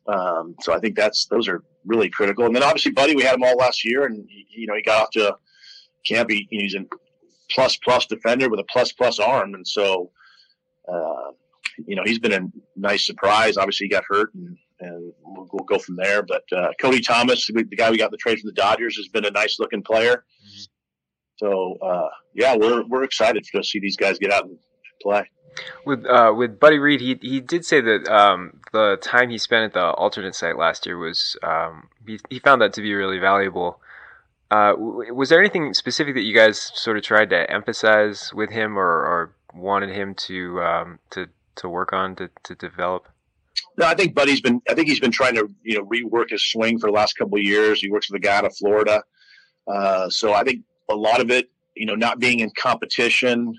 Um, 0.07 0.55
so 0.61 0.73
I 0.73 0.79
think 0.79 0.95
that's 0.95 1.25
those 1.25 1.47
are 1.47 1.63
really 1.85 2.09
critical. 2.09 2.45
And 2.45 2.55
then 2.55 2.63
obviously, 2.63 2.91
Buddy, 2.91 3.15
we 3.15 3.23
had 3.23 3.35
him 3.35 3.43
all 3.43 3.55
last 3.55 3.83
year, 3.83 4.05
and 4.05 4.25
he, 4.29 4.45
you 4.49 4.67
know 4.67 4.75
he 4.75 4.81
got 4.81 5.03
off 5.03 5.09
to 5.11 5.35
camp. 6.05 6.29
He, 6.29 6.47
he's 6.49 6.75
a 6.75 6.85
plus 7.49 7.77
plus 7.77 8.05
defender 8.05 8.49
with 8.49 8.59
a 8.59 8.65
plus 8.65 8.91
plus 8.91 9.19
arm, 9.19 9.55
and 9.55 9.67
so 9.67 10.11
uh, 10.91 11.31
you 11.85 11.95
know 11.95 12.03
he's 12.05 12.19
been 12.19 12.33
a 12.33 12.47
nice 12.75 13.05
surprise. 13.05 13.57
Obviously, 13.57 13.85
he 13.85 13.89
got 13.89 14.03
hurt, 14.07 14.33
and, 14.35 14.57
and 14.79 15.13
we'll, 15.23 15.47
we'll 15.51 15.65
go 15.65 15.79
from 15.79 15.95
there. 15.95 16.21
But 16.21 16.43
uh, 16.55 16.69
Cody 16.79 17.01
Thomas, 17.01 17.47
the 17.47 17.63
guy 17.63 17.89
we 17.89 17.97
got 17.97 18.11
the 18.11 18.17
trade 18.17 18.39
from 18.39 18.49
the 18.49 18.53
Dodgers, 18.53 18.97
has 18.97 19.07
been 19.07 19.25
a 19.25 19.31
nice 19.31 19.59
looking 19.59 19.81
player. 19.81 20.25
Mm-hmm. 20.45 20.70
So 21.41 21.75
uh, 21.81 22.09
yeah, 22.35 22.55
we're 22.55 22.85
we're 22.85 23.03
excited 23.03 23.43
to 23.55 23.63
see 23.63 23.79
these 23.79 23.97
guys 23.97 24.19
get 24.19 24.31
out 24.31 24.45
and 24.45 24.57
play. 25.01 25.27
With 25.85 26.05
uh, 26.05 26.33
with 26.37 26.59
Buddy 26.59 26.77
Reed, 26.77 27.01
he 27.01 27.17
he 27.19 27.41
did 27.41 27.65
say 27.65 27.81
that 27.81 28.07
um, 28.07 28.61
the 28.71 28.97
time 29.01 29.31
he 29.31 29.39
spent 29.39 29.65
at 29.65 29.73
the 29.73 29.85
alternate 29.93 30.35
site 30.35 30.57
last 30.57 30.85
year 30.85 30.97
was 30.97 31.35
um, 31.41 31.89
he 32.05 32.19
he 32.29 32.39
found 32.39 32.61
that 32.61 32.73
to 32.73 32.81
be 32.81 32.93
really 32.93 33.17
valuable. 33.17 33.81
Uh, 34.51 34.73
was 34.77 35.29
there 35.29 35.39
anything 35.39 35.73
specific 35.73 36.13
that 36.13 36.23
you 36.23 36.35
guys 36.35 36.59
sort 36.75 36.97
of 36.97 37.03
tried 37.03 37.29
to 37.31 37.49
emphasize 37.49 38.31
with 38.33 38.51
him, 38.51 38.77
or, 38.77 38.85
or 38.85 39.33
wanted 39.55 39.89
him 39.89 40.13
to 40.13 40.61
um, 40.61 40.99
to 41.09 41.27
to 41.55 41.67
work 41.67 41.91
on 41.91 42.15
to, 42.17 42.29
to 42.43 42.53
develop? 42.53 43.07
No, 43.77 43.87
I 43.87 43.95
think 43.95 44.13
Buddy's 44.13 44.41
been. 44.41 44.61
I 44.69 44.75
think 44.75 44.89
he's 44.89 44.99
been 44.99 45.11
trying 45.11 45.35
to 45.35 45.49
you 45.63 45.79
know 45.79 45.85
rework 45.85 46.29
his 46.29 46.45
swing 46.45 46.77
for 46.77 46.87
the 46.87 46.93
last 46.93 47.17
couple 47.17 47.37
of 47.37 47.43
years. 47.43 47.81
He 47.81 47.89
works 47.89 48.11
with 48.11 48.21
a 48.21 48.23
guy 48.23 48.37
out 48.37 48.45
of 48.45 48.55
Florida, 48.55 49.03
uh, 49.67 50.09
so 50.09 50.33
I 50.33 50.43
think 50.43 50.63
a 50.91 50.95
lot 50.95 51.21
of 51.21 51.31
it, 51.31 51.49
you 51.75 51.85
know, 51.85 51.95
not 51.95 52.19
being 52.19 52.39
in 52.39 52.51
competition 52.57 53.57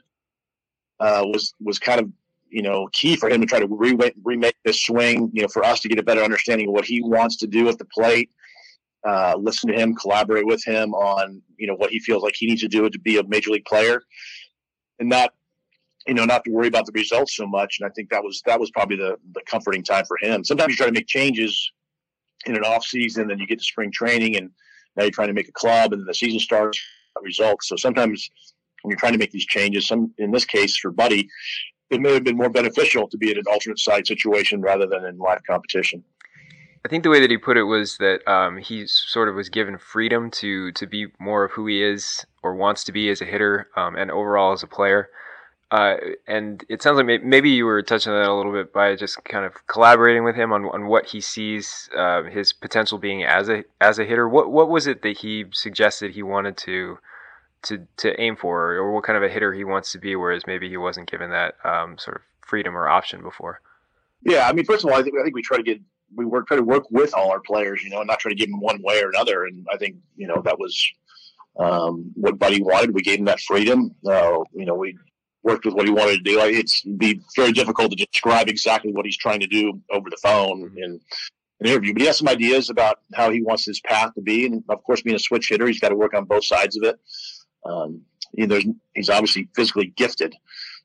uh, 1.00 1.24
was 1.24 1.54
was 1.60 1.78
kind 1.78 2.00
of 2.00 2.08
you 2.48 2.62
know 2.62 2.88
key 2.92 3.16
for 3.16 3.28
him 3.28 3.40
to 3.40 3.46
try 3.46 3.58
to 3.58 3.66
re- 3.68 4.12
remake 4.22 4.56
this 4.64 4.80
swing. 4.82 5.30
You 5.32 5.42
know, 5.42 5.48
for 5.48 5.64
us 5.64 5.80
to 5.80 5.88
get 5.88 5.98
a 5.98 6.02
better 6.02 6.22
understanding 6.22 6.68
of 6.68 6.74
what 6.74 6.84
he 6.84 7.02
wants 7.02 7.36
to 7.38 7.46
do 7.46 7.68
at 7.68 7.78
the 7.78 7.84
plate. 7.86 8.30
Uh, 9.04 9.34
listen 9.36 9.68
to 9.68 9.74
him, 9.74 9.96
collaborate 9.96 10.46
with 10.46 10.64
him 10.64 10.94
on 10.94 11.42
you 11.56 11.66
know 11.66 11.74
what 11.74 11.90
he 11.90 11.98
feels 11.98 12.22
like 12.22 12.34
he 12.36 12.46
needs 12.46 12.60
to 12.60 12.68
do 12.68 12.88
to 12.88 13.00
be 13.00 13.18
a 13.18 13.24
major 13.24 13.50
league 13.50 13.64
player, 13.64 14.00
and 15.00 15.08
not 15.08 15.34
you 16.06 16.14
know 16.14 16.24
not 16.24 16.44
to 16.44 16.52
worry 16.52 16.68
about 16.68 16.86
the 16.86 16.92
results 16.92 17.34
so 17.34 17.46
much. 17.46 17.78
And 17.80 17.90
I 17.90 17.92
think 17.94 18.10
that 18.10 18.22
was 18.22 18.40
that 18.46 18.60
was 18.60 18.70
probably 18.70 18.96
the 18.96 19.16
the 19.32 19.40
comforting 19.44 19.82
time 19.82 20.04
for 20.04 20.16
him. 20.18 20.44
Sometimes 20.44 20.70
you 20.70 20.76
try 20.76 20.86
to 20.86 20.92
make 20.92 21.08
changes 21.08 21.72
in 22.46 22.54
an 22.56 22.62
off 22.64 22.84
season, 22.84 23.26
then 23.26 23.40
you 23.40 23.46
get 23.46 23.58
to 23.58 23.64
spring 23.64 23.90
training, 23.90 24.36
and 24.36 24.50
now 24.94 25.02
you're 25.02 25.10
trying 25.10 25.28
to 25.28 25.34
make 25.34 25.48
a 25.48 25.52
club, 25.52 25.92
and 25.92 26.02
then 26.02 26.06
the 26.06 26.14
season 26.14 26.38
starts 26.38 26.80
results. 27.20 27.68
So 27.68 27.76
sometimes 27.76 28.28
when 28.82 28.90
you're 28.90 28.98
trying 28.98 29.12
to 29.12 29.18
make 29.18 29.32
these 29.32 29.46
changes, 29.46 29.86
some 29.86 30.12
in 30.18 30.30
this 30.30 30.44
case 30.44 30.76
for 30.76 30.90
Buddy, 30.90 31.28
it 31.90 32.00
may 32.00 32.14
have 32.14 32.24
been 32.24 32.36
more 32.36 32.48
beneficial 32.48 33.08
to 33.08 33.18
be 33.18 33.30
in 33.30 33.38
an 33.38 33.44
alternate 33.50 33.78
site 33.78 34.06
situation 34.06 34.60
rather 34.60 34.86
than 34.86 35.04
in 35.04 35.18
live 35.18 35.42
competition. 35.46 36.02
I 36.84 36.88
think 36.88 37.04
the 37.04 37.10
way 37.10 37.20
that 37.20 37.30
he 37.30 37.38
put 37.38 37.56
it 37.56 37.62
was 37.62 37.96
that 37.98 38.26
um, 38.28 38.56
he 38.56 38.86
sort 38.86 39.28
of 39.28 39.36
was 39.36 39.48
given 39.48 39.78
freedom 39.78 40.30
to 40.32 40.72
to 40.72 40.86
be 40.86 41.06
more 41.20 41.44
of 41.44 41.52
who 41.52 41.66
he 41.66 41.82
is 41.82 42.26
or 42.42 42.56
wants 42.56 42.82
to 42.84 42.92
be 42.92 43.08
as 43.08 43.20
a 43.20 43.24
hitter 43.24 43.68
um, 43.76 43.94
and 43.94 44.10
overall 44.10 44.52
as 44.52 44.64
a 44.64 44.66
player. 44.66 45.08
Uh, 45.72 45.96
and 46.26 46.66
it 46.68 46.82
sounds 46.82 46.98
like 46.98 47.24
maybe 47.24 47.48
you 47.48 47.64
were 47.64 47.80
touching 47.80 48.12
on 48.12 48.22
that 48.22 48.28
a 48.28 48.34
little 48.34 48.52
bit 48.52 48.74
by 48.74 48.94
just 48.94 49.24
kind 49.24 49.46
of 49.46 49.54
collaborating 49.68 50.22
with 50.22 50.36
him 50.36 50.52
on, 50.52 50.66
on 50.66 50.86
what 50.86 51.06
he 51.06 51.18
sees 51.18 51.88
uh, 51.96 52.24
his 52.24 52.52
potential 52.52 52.98
being 52.98 53.24
as 53.24 53.48
a 53.48 53.64
as 53.80 53.98
a 53.98 54.04
hitter. 54.04 54.28
What 54.28 54.52
what 54.52 54.68
was 54.68 54.86
it 54.86 55.00
that 55.00 55.16
he 55.16 55.46
suggested 55.50 56.10
he 56.10 56.22
wanted 56.22 56.58
to 56.58 56.98
to 57.62 57.86
to 57.96 58.20
aim 58.20 58.36
for, 58.36 58.72
or 58.72 58.92
what 58.92 59.04
kind 59.04 59.16
of 59.16 59.22
a 59.22 59.30
hitter 59.30 59.54
he 59.54 59.64
wants 59.64 59.92
to 59.92 59.98
be, 59.98 60.14
whereas 60.14 60.46
maybe 60.46 60.68
he 60.68 60.76
wasn't 60.76 61.10
given 61.10 61.30
that 61.30 61.54
um, 61.64 61.96
sort 61.96 62.18
of 62.18 62.22
freedom 62.46 62.76
or 62.76 62.86
option 62.86 63.22
before? 63.22 63.62
Yeah, 64.26 64.46
I 64.46 64.52
mean, 64.52 64.66
first 64.66 64.84
of 64.84 64.90
all, 64.90 64.98
I 64.98 65.02
think 65.02 65.14
I 65.18 65.22
think 65.22 65.34
we 65.34 65.40
try 65.40 65.56
to 65.56 65.62
get 65.62 65.80
we 66.14 66.26
work 66.26 66.48
try 66.48 66.58
to 66.58 66.62
work 66.62 66.84
with 66.90 67.14
all 67.14 67.30
our 67.30 67.40
players, 67.40 67.82
you 67.82 67.88
know, 67.88 68.00
and 68.00 68.08
not 68.08 68.18
try 68.18 68.30
to 68.30 68.36
give 68.36 68.50
them 68.50 68.60
one 68.60 68.82
way 68.82 69.02
or 69.02 69.08
another. 69.08 69.46
And 69.46 69.66
I 69.72 69.78
think 69.78 69.96
you 70.16 70.26
know 70.26 70.42
that 70.44 70.58
was 70.58 70.86
um, 71.58 72.12
what 72.14 72.38
Buddy 72.38 72.62
wanted. 72.62 72.92
We 72.92 73.00
gave 73.00 73.20
him 73.20 73.24
that 73.24 73.40
freedom. 73.40 73.94
Uh, 74.06 74.40
you 74.52 74.66
know, 74.66 74.74
we 74.74 74.98
worked 75.42 75.64
with 75.64 75.74
what 75.74 75.86
he 75.86 75.92
wanted 75.92 76.18
to 76.18 76.22
do. 76.22 76.40
It's 76.40 76.82
be 76.82 77.20
very 77.36 77.52
difficult 77.52 77.90
to 77.90 78.06
describe 78.06 78.48
exactly 78.48 78.92
what 78.92 79.04
he's 79.04 79.16
trying 79.16 79.40
to 79.40 79.46
do 79.46 79.80
over 79.90 80.08
the 80.08 80.16
phone 80.22 80.64
mm-hmm. 80.64 80.78
in 80.78 81.00
an 81.60 81.66
interview. 81.66 81.92
But 81.92 82.02
he 82.02 82.06
has 82.06 82.18
some 82.18 82.28
ideas 82.28 82.70
about 82.70 82.98
how 83.14 83.30
he 83.30 83.42
wants 83.42 83.64
his 83.64 83.80
path 83.80 84.14
to 84.14 84.20
be, 84.20 84.46
and 84.46 84.62
of 84.68 84.82
course, 84.84 85.02
being 85.02 85.16
a 85.16 85.20
switch 85.20 85.48
hitter, 85.48 85.66
he's 85.66 85.80
got 85.80 85.90
to 85.90 85.96
work 85.96 86.14
on 86.14 86.24
both 86.24 86.44
sides 86.44 86.76
of 86.76 86.84
it. 86.84 87.00
Um, 87.64 88.02
you 88.32 88.46
know, 88.46 88.58
he's 88.94 89.10
obviously 89.10 89.48
physically 89.54 89.92
gifted, 89.96 90.34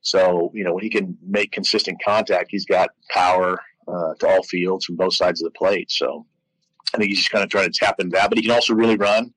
so 0.02 0.52
you 0.54 0.64
know 0.64 0.74
when 0.74 0.84
he 0.84 0.90
can 0.90 1.18
make 1.26 1.52
consistent 1.52 1.98
contact, 2.04 2.52
he's 2.52 2.66
got 2.66 2.90
power 3.10 3.60
uh, 3.88 4.14
to 4.20 4.28
all 4.28 4.44
fields 4.44 4.86
from 4.86 4.96
both 4.96 5.14
sides 5.14 5.42
of 5.42 5.46
the 5.46 5.58
plate. 5.58 5.92
So 5.92 6.26
I 6.94 6.98
think 6.98 7.10
he's 7.10 7.20
just 7.20 7.32
kind 7.32 7.44
of 7.44 7.50
trying 7.50 7.72
to 7.72 7.78
tap 7.78 8.00
into 8.00 8.16
that. 8.16 8.30
But 8.30 8.38
he 8.38 8.44
can 8.44 8.52
also 8.52 8.74
really 8.74 8.98
run, 8.98 9.34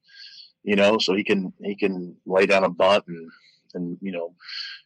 you 0.62 0.76
know, 0.76 0.98
so 0.98 1.14
he 1.14 1.24
can 1.24 1.52
he 1.62 1.76
can 1.76 2.16
lay 2.26 2.46
down 2.46 2.64
a 2.64 2.68
bunt 2.68 3.04
and 3.06 3.30
and 3.74 3.98
you 4.00 4.12
know 4.12 4.34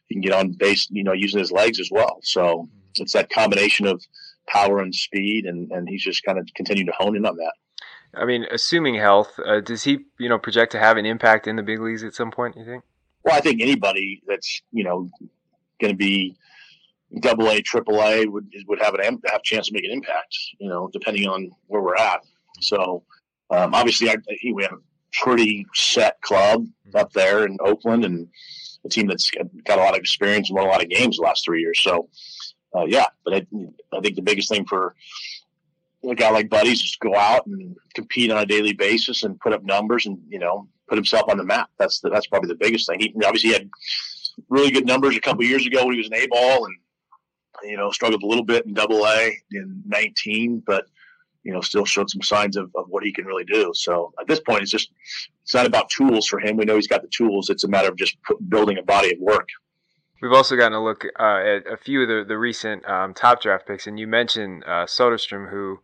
he 0.07 0.15
can 0.15 0.21
get 0.21 0.33
on 0.33 0.51
base, 0.51 0.87
you 0.91 1.03
know, 1.03 1.13
using 1.13 1.39
his 1.39 1.51
legs 1.51 1.79
as 1.79 1.89
well. 1.91 2.19
So 2.23 2.41
mm-hmm. 2.41 3.03
it's 3.03 3.13
that 3.13 3.29
combination 3.29 3.87
of 3.87 4.03
power 4.47 4.79
and 4.79 4.93
speed, 4.93 5.45
and, 5.45 5.71
and 5.71 5.89
he's 5.89 6.03
just 6.03 6.23
kind 6.23 6.37
of 6.37 6.47
continuing 6.55 6.87
to 6.87 6.93
hone 6.97 7.15
in 7.15 7.25
on 7.25 7.35
that. 7.37 7.53
I 8.13 8.25
mean, 8.25 8.45
assuming 8.51 8.95
health, 8.95 9.37
uh, 9.45 9.59
does 9.59 9.83
he, 9.83 9.99
you 10.19 10.29
know, 10.29 10.37
project 10.37 10.71
to 10.73 10.79
have 10.79 10.97
an 10.97 11.05
impact 11.05 11.47
in 11.47 11.55
the 11.55 11.63
big 11.63 11.81
leagues 11.81 12.03
at 12.03 12.13
some 12.13 12.31
point? 12.31 12.55
You 12.55 12.65
think? 12.65 12.83
Well, 13.23 13.35
I 13.35 13.41
think 13.41 13.61
anybody 13.61 14.21
that's 14.27 14.61
you 14.71 14.83
know 14.83 15.09
going 15.81 15.93
to 15.93 15.97
be 15.97 16.35
double 17.19 17.49
A, 17.49 17.61
triple 17.61 18.01
A 18.01 18.25
would 18.25 18.47
would 18.67 18.81
have 18.81 18.93
an 18.93 19.01
have 19.03 19.39
a 19.39 19.43
chance 19.43 19.67
to 19.67 19.73
make 19.73 19.83
an 19.83 19.91
impact. 19.91 20.37
You 20.59 20.69
know, 20.69 20.89
depending 20.93 21.27
on 21.27 21.49
where 21.67 21.81
we're 21.81 21.95
at. 21.95 22.21
So 22.61 23.03
um, 23.49 23.73
obviously, 23.73 24.09
I, 24.09 24.15
we 24.53 24.63
have 24.63 24.73
a 24.73 25.23
pretty 25.23 25.65
set 25.73 26.21
club 26.21 26.61
mm-hmm. 26.61 26.97
up 26.97 27.11
there 27.13 27.45
in 27.45 27.57
Oakland, 27.59 28.05
and 28.05 28.27
a 28.85 28.89
team 28.89 29.07
that's 29.07 29.31
got 29.65 29.79
a 29.79 29.81
lot 29.81 29.93
of 29.93 29.99
experience 29.99 30.49
and 30.49 30.57
won 30.57 30.67
a 30.67 30.69
lot 30.69 30.83
of 30.83 30.89
games 30.89 31.17
the 31.17 31.23
last 31.23 31.43
three 31.43 31.61
years. 31.61 31.81
So, 31.81 32.07
uh, 32.75 32.85
yeah, 32.85 33.07
but 33.23 33.33
I, 33.33 33.47
I, 33.93 33.99
think 34.01 34.15
the 34.15 34.21
biggest 34.21 34.49
thing 34.49 34.65
for 34.65 34.95
a 36.07 36.15
guy 36.15 36.29
like 36.29 36.49
Buddy 36.49 36.71
is 36.71 36.81
just 36.81 36.99
go 36.99 37.15
out 37.15 37.47
and 37.47 37.75
compete 37.93 38.31
on 38.31 38.41
a 38.41 38.45
daily 38.45 38.73
basis 38.73 39.23
and 39.23 39.39
put 39.39 39.53
up 39.53 39.63
numbers 39.63 40.05
and 40.05 40.19
you 40.29 40.39
know 40.39 40.67
put 40.87 40.97
himself 40.97 41.29
on 41.29 41.37
the 41.37 41.43
map. 41.43 41.69
That's 41.79 41.99
the, 41.99 42.09
that's 42.09 42.27
probably 42.27 42.49
the 42.49 42.55
biggest 42.55 42.87
thing. 42.87 42.99
He 42.99 43.13
obviously 43.25 43.51
had 43.51 43.69
really 44.49 44.71
good 44.71 44.85
numbers 44.85 45.15
a 45.15 45.21
couple 45.21 45.43
years 45.43 45.65
ago 45.65 45.85
when 45.85 45.93
he 45.93 45.99
was 45.99 46.07
an 46.07 46.15
A 46.15 46.27
ball 46.27 46.65
and 46.65 46.75
you 47.63 47.77
know 47.77 47.89
struggled 47.91 48.23
a 48.23 48.27
little 48.27 48.43
bit 48.43 48.65
in 48.65 48.73
Double 48.73 49.05
A 49.05 49.35
in 49.51 49.81
19, 49.85 50.63
but 50.65 50.85
you 51.45 51.53
know, 51.53 51.61
still 51.61 51.85
showed 51.85 52.09
some 52.09 52.23
signs 52.23 52.57
of, 52.57 52.71
of 52.75 52.85
what 52.89 53.03
he 53.03 53.13
can 53.13 53.25
really 53.25 53.45
do. 53.45 53.71
So 53.75 54.13
at 54.19 54.27
this 54.27 54.39
point, 54.39 54.63
it's 54.63 54.71
just 54.71 54.89
it's 55.43 55.53
not 55.53 55.67
about 55.67 55.89
tools 55.89 56.27
for 56.27 56.39
him. 56.39 56.57
We 56.57 56.65
know 56.65 56.75
he's 56.75 56.87
got 56.87 57.03
the 57.03 57.07
tools. 57.07 57.49
It's 57.49 57.63
a 57.63 57.67
matter 57.67 57.87
of 57.87 57.95
just 57.95 58.17
building 58.49 58.79
a 58.79 58.83
body 58.83 59.13
of 59.13 59.19
work. 59.19 59.47
We've 60.21 60.33
also 60.33 60.55
gotten 60.55 60.73
a 60.73 60.83
look 60.83 61.05
uh, 61.19 61.23
at 61.23 61.71
a 61.71 61.77
few 61.77 62.01
of 62.01 62.07
the, 62.07 62.25
the 62.27 62.37
recent 62.37 62.83
um, 62.89 63.13
top 63.13 63.41
draft 63.41 63.67
picks, 63.67 63.85
and 63.85 63.99
you 63.99 64.07
mentioned 64.07 64.63
uh, 64.65 64.85
Soderstrom, 64.85 65.51
who 65.51 65.79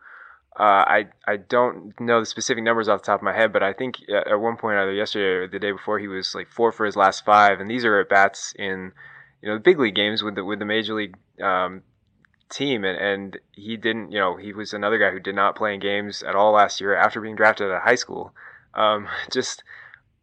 uh, 0.60 0.64
I 0.64 1.08
I 1.28 1.38
don't 1.38 1.94
know 2.00 2.22
the 2.22 2.26
specific 2.26 2.64
numbers 2.64 2.88
off 2.90 3.02
the 3.02 3.06
top 3.06 3.20
of 3.20 3.24
my 3.24 3.34
head, 3.34 3.54
but 3.54 3.62
I 3.62 3.72
think 3.72 3.98
at 4.10 4.40
one 4.40 4.58
point 4.58 4.80
either 4.80 4.94
yesterday 4.94 5.46
or 5.46 5.48
the 5.48 5.60
day 5.60 5.72
before 5.72 6.00
he 6.00 6.08
was 6.08 6.34
like 6.34 6.50
four 6.50 6.72
for 6.72 6.88
his 6.88 6.96
last 6.96 7.24
five, 7.24 7.60
and 7.60 7.70
these 7.70 7.86
are 7.86 8.00
at 8.00 8.10
bats 8.10 8.54
in 8.58 8.94
you 9.44 9.50
know 9.50 9.56
the 9.56 9.64
big 9.64 9.80
league 9.80 9.96
games 9.96 10.24
with 10.24 10.34
the 10.34 10.44
with 10.44 10.58
the 10.58 10.66
major 10.66 10.96
league 10.96 11.16
um, 11.40 11.84
team, 12.52 12.84
and, 12.84 12.98
and 12.98 13.40
he 13.54 13.78
didn't. 13.78 14.12
You 14.12 14.20
know, 14.20 14.38
he 14.38 14.54
was 14.54 14.74
another 14.74 14.98
guy 14.98 15.12
who 15.12 15.20
did 15.20 15.36
not 15.36 15.56
play 15.56 15.74
in 15.74 15.80
games 15.80 16.22
at 16.24 16.36
all 16.36 16.54
last 16.54 16.80
year 16.82 16.96
after 16.96 17.22
being 17.22 17.36
drafted 17.36 17.72
of 17.72 17.82
high 17.82 17.96
school. 17.96 18.34
Um, 18.74 19.08
just 19.32 19.64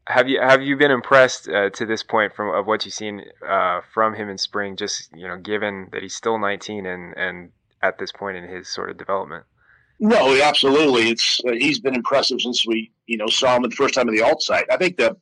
have 0.06 0.28
you 0.28 0.40
have 0.40 0.62
you 0.62 0.76
been 0.76 0.90
impressed 0.90 1.48
uh, 1.48 1.70
to 1.70 1.86
this 1.86 2.02
point 2.02 2.34
from 2.34 2.54
of 2.54 2.66
what 2.66 2.84
you've 2.84 2.94
seen 2.94 3.24
uh, 3.46 3.80
from 3.92 4.14
him 4.14 4.28
in 4.28 4.38
spring? 4.38 4.76
Just 4.76 5.14
you 5.14 5.26
know, 5.26 5.36
given 5.36 5.88
that 5.92 6.02
he's 6.02 6.14
still 6.14 6.38
19 6.38 6.86
and 6.86 7.16
and 7.16 7.50
at 7.82 7.98
this 7.98 8.12
point 8.12 8.36
in 8.36 8.44
his 8.44 8.68
sort 8.68 8.90
of 8.90 8.96
development. 8.98 9.44
No, 10.00 10.40
absolutely. 10.42 11.10
It's 11.10 11.40
uh, 11.46 11.52
he's 11.52 11.80
been 11.80 11.94
impressive 11.94 12.40
since 12.40 12.66
we 12.66 12.90
you 13.06 13.16
know 13.16 13.26
saw 13.26 13.56
him 13.56 13.62
the 13.62 13.70
first 13.70 13.94
time 13.94 14.08
in 14.08 14.14
the 14.14 14.22
alt 14.22 14.42
site. 14.42 14.66
I 14.70 14.76
think 14.76 14.96
the, 14.96 15.16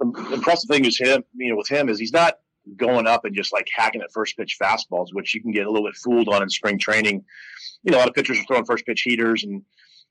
the 0.00 0.30
impressive 0.32 0.68
thing 0.68 0.84
is 0.84 0.98
him 0.98 1.24
you 1.34 1.50
know 1.50 1.56
with 1.56 1.68
him 1.68 1.88
is 1.88 1.98
he's 1.98 2.12
not 2.12 2.38
going 2.76 3.06
up 3.06 3.24
and 3.24 3.34
just 3.34 3.52
like 3.52 3.68
hacking 3.74 4.02
at 4.02 4.12
first 4.12 4.36
pitch 4.36 4.56
fastballs, 4.60 5.08
which 5.12 5.34
you 5.34 5.42
can 5.42 5.52
get 5.52 5.66
a 5.66 5.70
little 5.70 5.86
bit 5.86 5.96
fooled 5.96 6.28
on 6.28 6.42
in 6.42 6.48
spring 6.48 6.78
training. 6.78 7.24
You 7.82 7.92
know, 7.92 7.98
a 7.98 8.00
lot 8.00 8.08
of 8.08 8.14
pitchers 8.14 8.38
are 8.38 8.44
throwing 8.44 8.64
first 8.64 8.86
pitch 8.86 9.02
heaters, 9.02 9.44
and 9.44 9.62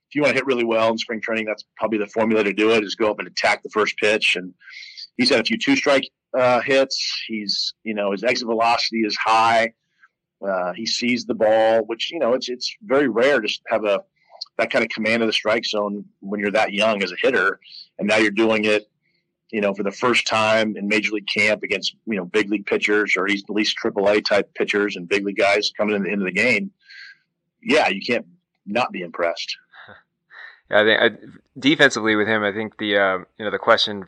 if 0.09 0.15
you 0.15 0.21
want 0.21 0.31
to 0.31 0.35
hit 0.35 0.45
really 0.45 0.65
well 0.65 0.89
in 0.89 0.97
spring 0.97 1.21
training, 1.21 1.45
that's 1.45 1.63
probably 1.77 1.97
the 1.97 2.07
formula 2.07 2.43
to 2.43 2.53
do 2.53 2.71
it: 2.71 2.83
is 2.83 2.95
go 2.95 3.11
up 3.11 3.19
and 3.19 3.27
attack 3.27 3.63
the 3.63 3.69
first 3.69 3.97
pitch. 3.97 4.35
And 4.35 4.53
he's 5.17 5.29
had 5.29 5.39
a 5.39 5.43
few 5.43 5.57
two 5.57 5.75
strike 5.75 6.03
uh, 6.37 6.61
hits. 6.61 7.23
He's 7.27 7.73
you 7.83 7.93
know 7.93 8.11
his 8.11 8.23
exit 8.23 8.47
velocity 8.47 9.01
is 9.01 9.15
high. 9.15 9.73
Uh, 10.45 10.73
he 10.73 10.85
sees 10.85 11.25
the 11.25 11.35
ball, 11.35 11.85
which 11.85 12.11
you 12.11 12.19
know 12.19 12.33
it's 12.33 12.49
it's 12.49 12.75
very 12.83 13.07
rare 13.07 13.39
to 13.39 13.49
have 13.67 13.85
a 13.85 14.01
that 14.57 14.71
kind 14.71 14.83
of 14.83 14.89
command 14.89 15.23
of 15.23 15.27
the 15.27 15.33
strike 15.33 15.65
zone 15.65 16.03
when 16.19 16.39
you're 16.39 16.51
that 16.51 16.73
young 16.73 17.01
as 17.03 17.11
a 17.11 17.15
hitter, 17.21 17.59
and 17.99 18.07
now 18.07 18.17
you're 18.17 18.31
doing 18.31 18.65
it 18.65 18.89
you 19.51 19.61
know, 19.61 19.73
for 19.73 19.83
the 19.83 19.91
first 19.91 20.25
time 20.27 20.75
in 20.77 20.87
major 20.87 21.11
league 21.11 21.27
camp 21.27 21.63
against, 21.63 21.95
you 22.05 22.15
know, 22.15 22.25
big 22.25 22.49
league 22.49 22.65
pitchers 22.65 23.15
or 23.17 23.25
at 23.25 23.49
least 23.49 23.77
AAA 23.83 24.25
type 24.25 24.53
pitchers 24.53 24.95
and 24.95 25.07
big 25.07 25.25
league 25.25 25.37
guys 25.37 25.71
coming 25.75 25.95
in 25.95 26.03
the, 26.03 26.11
end 26.11 26.21
of 26.21 26.25
the 26.25 26.31
game, 26.31 26.71
yeah, 27.61 27.89
you 27.89 28.01
can't 28.01 28.25
not 28.65 28.91
be 28.91 29.01
impressed. 29.01 29.57
Yeah, 30.69 30.81
I 30.81 30.83
think 30.83 31.01
I, 31.01 31.59
defensively 31.59 32.15
with 32.15 32.27
him, 32.27 32.43
I 32.43 32.53
think 32.53 32.77
the 32.77 32.97
uh, 32.97 33.17
you 33.37 33.45
know 33.45 33.51
the 33.51 33.59
question 33.59 34.05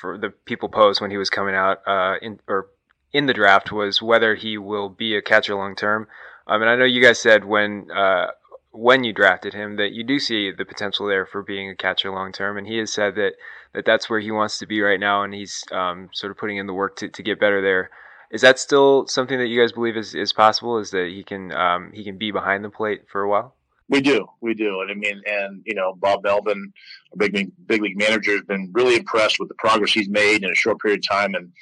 for 0.00 0.18
the 0.18 0.30
people 0.30 0.68
posed 0.68 1.00
when 1.00 1.10
he 1.10 1.16
was 1.16 1.30
coming 1.30 1.54
out 1.54 1.86
uh, 1.86 2.16
in 2.20 2.40
or 2.48 2.66
in 3.12 3.26
the 3.26 3.34
draft 3.34 3.70
was 3.70 4.02
whether 4.02 4.34
he 4.34 4.58
will 4.58 4.88
be 4.88 5.14
a 5.14 5.22
catcher 5.22 5.54
long 5.54 5.76
term. 5.76 6.08
I 6.46 6.58
mean, 6.58 6.68
I 6.68 6.76
know 6.76 6.84
you 6.84 7.02
guys 7.02 7.20
said 7.20 7.44
when 7.44 7.90
uh, 7.90 8.32
when 8.72 9.04
you 9.04 9.12
drafted 9.12 9.54
him 9.54 9.76
that 9.76 9.92
you 9.92 10.02
do 10.02 10.18
see 10.18 10.50
the 10.50 10.64
potential 10.64 11.06
there 11.06 11.26
for 11.26 11.42
being 11.42 11.70
a 11.70 11.76
catcher 11.76 12.10
long 12.10 12.32
term, 12.32 12.56
and 12.56 12.66
he 12.66 12.78
has 12.78 12.92
said 12.92 13.14
that, 13.16 13.34
that 13.74 13.84
that's 13.84 14.10
where 14.10 14.20
he 14.20 14.30
wants 14.30 14.58
to 14.58 14.66
be 14.66 14.80
right 14.80 15.00
now, 15.00 15.22
and 15.22 15.32
he's 15.34 15.64
um, 15.72 16.08
sort 16.12 16.30
of 16.30 16.38
putting 16.38 16.58
in 16.58 16.66
the 16.66 16.74
work 16.74 16.96
to, 16.96 17.08
to 17.08 17.22
get 17.22 17.40
better 17.40 17.62
there. 17.62 17.90
Is 18.30 18.40
that 18.40 18.58
still 18.58 19.06
something 19.06 19.38
that 19.38 19.48
you 19.48 19.60
guys 19.60 19.72
believe 19.72 19.96
is, 19.96 20.14
is 20.14 20.32
possible? 20.32 20.78
Is 20.78 20.90
that 20.90 21.08
he 21.08 21.22
can 21.22 21.52
um, 21.52 21.90
he 21.92 22.04
can 22.04 22.18
be 22.18 22.30
behind 22.30 22.64
the 22.64 22.70
plate 22.70 23.02
for 23.10 23.22
a 23.22 23.28
while? 23.28 23.54
We 23.88 24.00
do, 24.00 24.26
we 24.40 24.54
do, 24.54 24.80
and 24.80 24.90
I 24.90 24.94
mean, 24.94 25.20
and 25.26 25.62
you 25.66 25.74
know, 25.74 25.94
Bob 25.94 26.24
Melvin, 26.24 26.72
a 27.12 27.16
big 27.16 27.34
league, 27.34 27.52
big 27.66 27.82
league 27.82 27.98
manager, 27.98 28.32
has 28.32 28.42
been 28.42 28.70
really 28.72 28.96
impressed 28.96 29.38
with 29.38 29.48
the 29.48 29.54
progress 29.56 29.92
he's 29.92 30.08
made 30.08 30.44
in 30.44 30.50
a 30.50 30.54
short 30.54 30.80
period 30.80 31.00
of 31.00 31.08
time, 31.08 31.34
and 31.34 31.52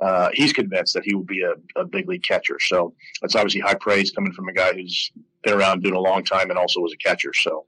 uh, 0.00 0.28
he's 0.32 0.52
convinced 0.52 0.94
that 0.94 1.04
he 1.04 1.14
will 1.14 1.24
be 1.24 1.42
a, 1.42 1.54
a, 1.80 1.84
big 1.84 2.08
league 2.08 2.22
catcher. 2.22 2.58
So 2.60 2.94
that's 3.20 3.34
obviously 3.34 3.60
high 3.60 3.74
praise 3.74 4.10
coming 4.10 4.32
from 4.32 4.48
a 4.48 4.52
guy 4.52 4.74
who's 4.74 5.10
been 5.42 5.54
around 5.54 5.82
doing 5.82 5.94
a 5.94 6.00
long 6.00 6.22
time 6.22 6.50
and 6.50 6.58
also 6.58 6.80
was 6.80 6.92
a 6.92 6.96
catcher. 6.98 7.32
So, 7.32 7.64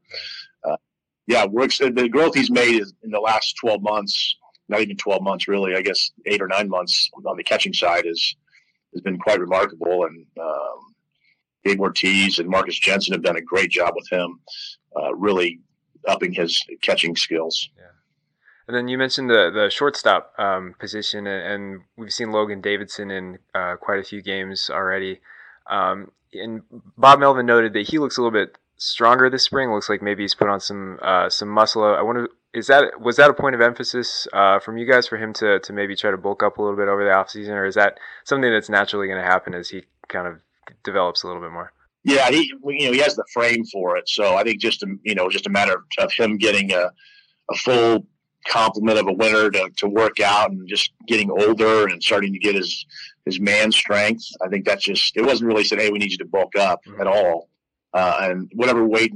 yeah, 1.28 1.44
we're 1.44 1.68
the 1.68 2.08
growth 2.10 2.34
he's 2.34 2.50
made 2.50 2.80
is 2.80 2.94
in 3.02 3.10
the 3.10 3.20
last 3.20 3.54
12 3.60 3.82
months, 3.82 4.36
not 4.70 4.80
even 4.80 4.96
12 4.96 5.22
months, 5.22 5.46
really, 5.46 5.76
I 5.76 5.82
guess 5.82 6.10
eight 6.24 6.40
or 6.40 6.48
nine 6.48 6.70
months 6.70 7.10
on 7.26 7.36
the 7.36 7.44
catching 7.44 7.74
side 7.74 8.06
is 8.06 8.34
has 8.94 9.02
been 9.02 9.18
quite 9.18 9.38
remarkable. 9.38 10.06
And 10.06 10.24
um, 10.40 10.94
Gabe 11.66 11.80
Ortiz 11.80 12.38
and 12.38 12.48
Marcus 12.48 12.78
Jensen 12.78 13.12
have 13.12 13.22
done 13.22 13.36
a 13.36 13.42
great 13.42 13.70
job 13.70 13.92
with 13.94 14.08
him, 14.10 14.40
uh, 14.98 15.14
really 15.14 15.60
upping 16.08 16.32
his 16.32 16.64
catching 16.80 17.14
skills. 17.14 17.68
Yeah. 17.76 17.84
And 18.66 18.74
then 18.74 18.88
you 18.88 18.96
mentioned 18.96 19.28
the 19.28 19.50
the 19.52 19.68
shortstop 19.68 20.32
um, 20.38 20.76
position, 20.78 21.26
and 21.26 21.82
we've 21.98 22.12
seen 22.12 22.32
Logan 22.32 22.62
Davidson 22.62 23.10
in 23.10 23.38
uh, 23.54 23.76
quite 23.76 24.00
a 24.00 24.04
few 24.04 24.22
games 24.22 24.70
already. 24.72 25.20
Um, 25.68 26.10
and 26.32 26.62
Bob 26.96 27.20
Melvin 27.20 27.44
noted 27.44 27.74
that 27.74 27.88
he 27.88 27.98
looks 27.98 28.16
a 28.16 28.22
little 28.22 28.32
bit 28.32 28.56
stronger 28.78 29.28
this 29.28 29.42
spring. 29.42 29.70
Looks 29.70 29.88
like 29.88 30.00
maybe 30.00 30.22
he's 30.22 30.34
put 30.34 30.48
on 30.48 30.60
some 30.60 30.98
uh, 31.02 31.28
some 31.28 31.48
muscle. 31.48 31.84
I 31.84 32.00
wonder, 32.02 32.28
is 32.54 32.68
that 32.68 33.00
was 33.00 33.16
that 33.16 33.30
a 33.30 33.34
point 33.34 33.54
of 33.54 33.60
emphasis 33.60 34.26
uh, 34.32 34.58
from 34.60 34.78
you 34.78 34.90
guys 34.90 35.06
for 35.06 35.18
him 35.18 35.32
to 35.34 35.60
to 35.60 35.72
maybe 35.72 35.94
try 35.94 36.10
to 36.10 36.16
bulk 36.16 36.42
up 36.42 36.58
a 36.58 36.62
little 36.62 36.76
bit 36.76 36.88
over 36.88 37.04
the 37.04 37.10
offseason, 37.10 37.50
or 37.50 37.66
is 37.66 37.74
that 37.74 37.98
something 38.24 38.50
that's 38.50 38.70
naturally 38.70 39.06
going 39.06 39.20
to 39.20 39.28
happen 39.28 39.54
as 39.54 39.68
he 39.68 39.84
kind 40.08 40.26
of 40.26 40.40
develops 40.82 41.22
a 41.22 41.26
little 41.26 41.42
bit 41.42 41.52
more? 41.52 41.72
Yeah, 42.04 42.30
he 42.30 42.52
you 42.64 42.86
know 42.86 42.92
he 42.92 43.00
has 43.00 43.16
the 43.16 43.26
frame 43.32 43.64
for 43.66 43.96
it, 43.96 44.08
so 44.08 44.36
I 44.36 44.44
think 44.44 44.60
just 44.60 44.82
a, 44.82 44.96
you 45.02 45.14
know 45.14 45.28
just 45.28 45.46
a 45.46 45.50
matter 45.50 45.84
of 45.98 46.12
him 46.12 46.38
getting 46.38 46.72
a 46.72 46.90
a 47.50 47.54
full 47.56 48.06
complement 48.46 48.98
of 48.98 49.08
a 49.08 49.12
winter 49.12 49.50
to, 49.50 49.68
to 49.76 49.88
work 49.88 50.20
out 50.20 50.50
and 50.50 50.66
just 50.68 50.92
getting 51.06 51.30
older 51.30 51.86
and 51.86 52.02
starting 52.02 52.32
to 52.32 52.38
get 52.38 52.54
his 52.54 52.86
his 53.24 53.40
man 53.40 53.72
strength. 53.72 54.24
I 54.42 54.48
think 54.48 54.64
that's 54.64 54.84
just 54.84 55.16
it 55.16 55.22
wasn't 55.22 55.48
really 55.48 55.64
said, 55.64 55.80
hey, 55.80 55.90
we 55.90 55.98
need 55.98 56.12
you 56.12 56.18
to 56.18 56.24
bulk 56.26 56.56
up 56.56 56.80
mm-hmm. 56.86 57.00
at 57.00 57.06
all. 57.06 57.48
Uh, 57.94 58.18
and 58.22 58.50
whatever 58.54 58.86
weight 58.86 59.12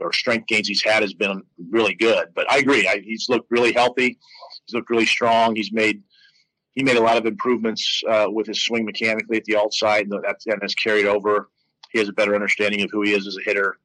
or 0.00 0.12
strength 0.12 0.46
gains 0.46 0.68
he's 0.68 0.82
had 0.82 1.02
has 1.02 1.14
been 1.14 1.42
really 1.70 1.94
good. 1.94 2.28
But 2.34 2.50
I 2.50 2.58
agree, 2.58 2.86
I, 2.88 3.00
he's 3.04 3.28
looked 3.28 3.50
really 3.50 3.72
healthy. 3.72 4.18
He's 4.66 4.74
looked 4.74 4.90
really 4.90 5.06
strong. 5.06 5.54
He's 5.56 5.72
made 5.72 6.02
he 6.74 6.82
made 6.82 6.96
a 6.96 7.02
lot 7.02 7.16
of 7.16 7.26
improvements 7.26 8.02
uh, 8.08 8.26
with 8.28 8.48
his 8.48 8.64
swing 8.64 8.84
mechanically 8.84 9.36
at 9.36 9.44
the 9.44 9.54
alt 9.54 9.72
site, 9.72 10.06
and 10.06 10.24
that's 10.24 10.46
and 10.46 10.60
has 10.62 10.74
carried 10.74 11.06
over. 11.06 11.48
He 11.90 12.00
has 12.00 12.08
a 12.08 12.12
better 12.12 12.34
understanding 12.34 12.82
of 12.82 12.90
who 12.90 13.02
he 13.02 13.12
is 13.12 13.26
as 13.26 13.36
a 13.36 13.42
hitter, 13.44 13.78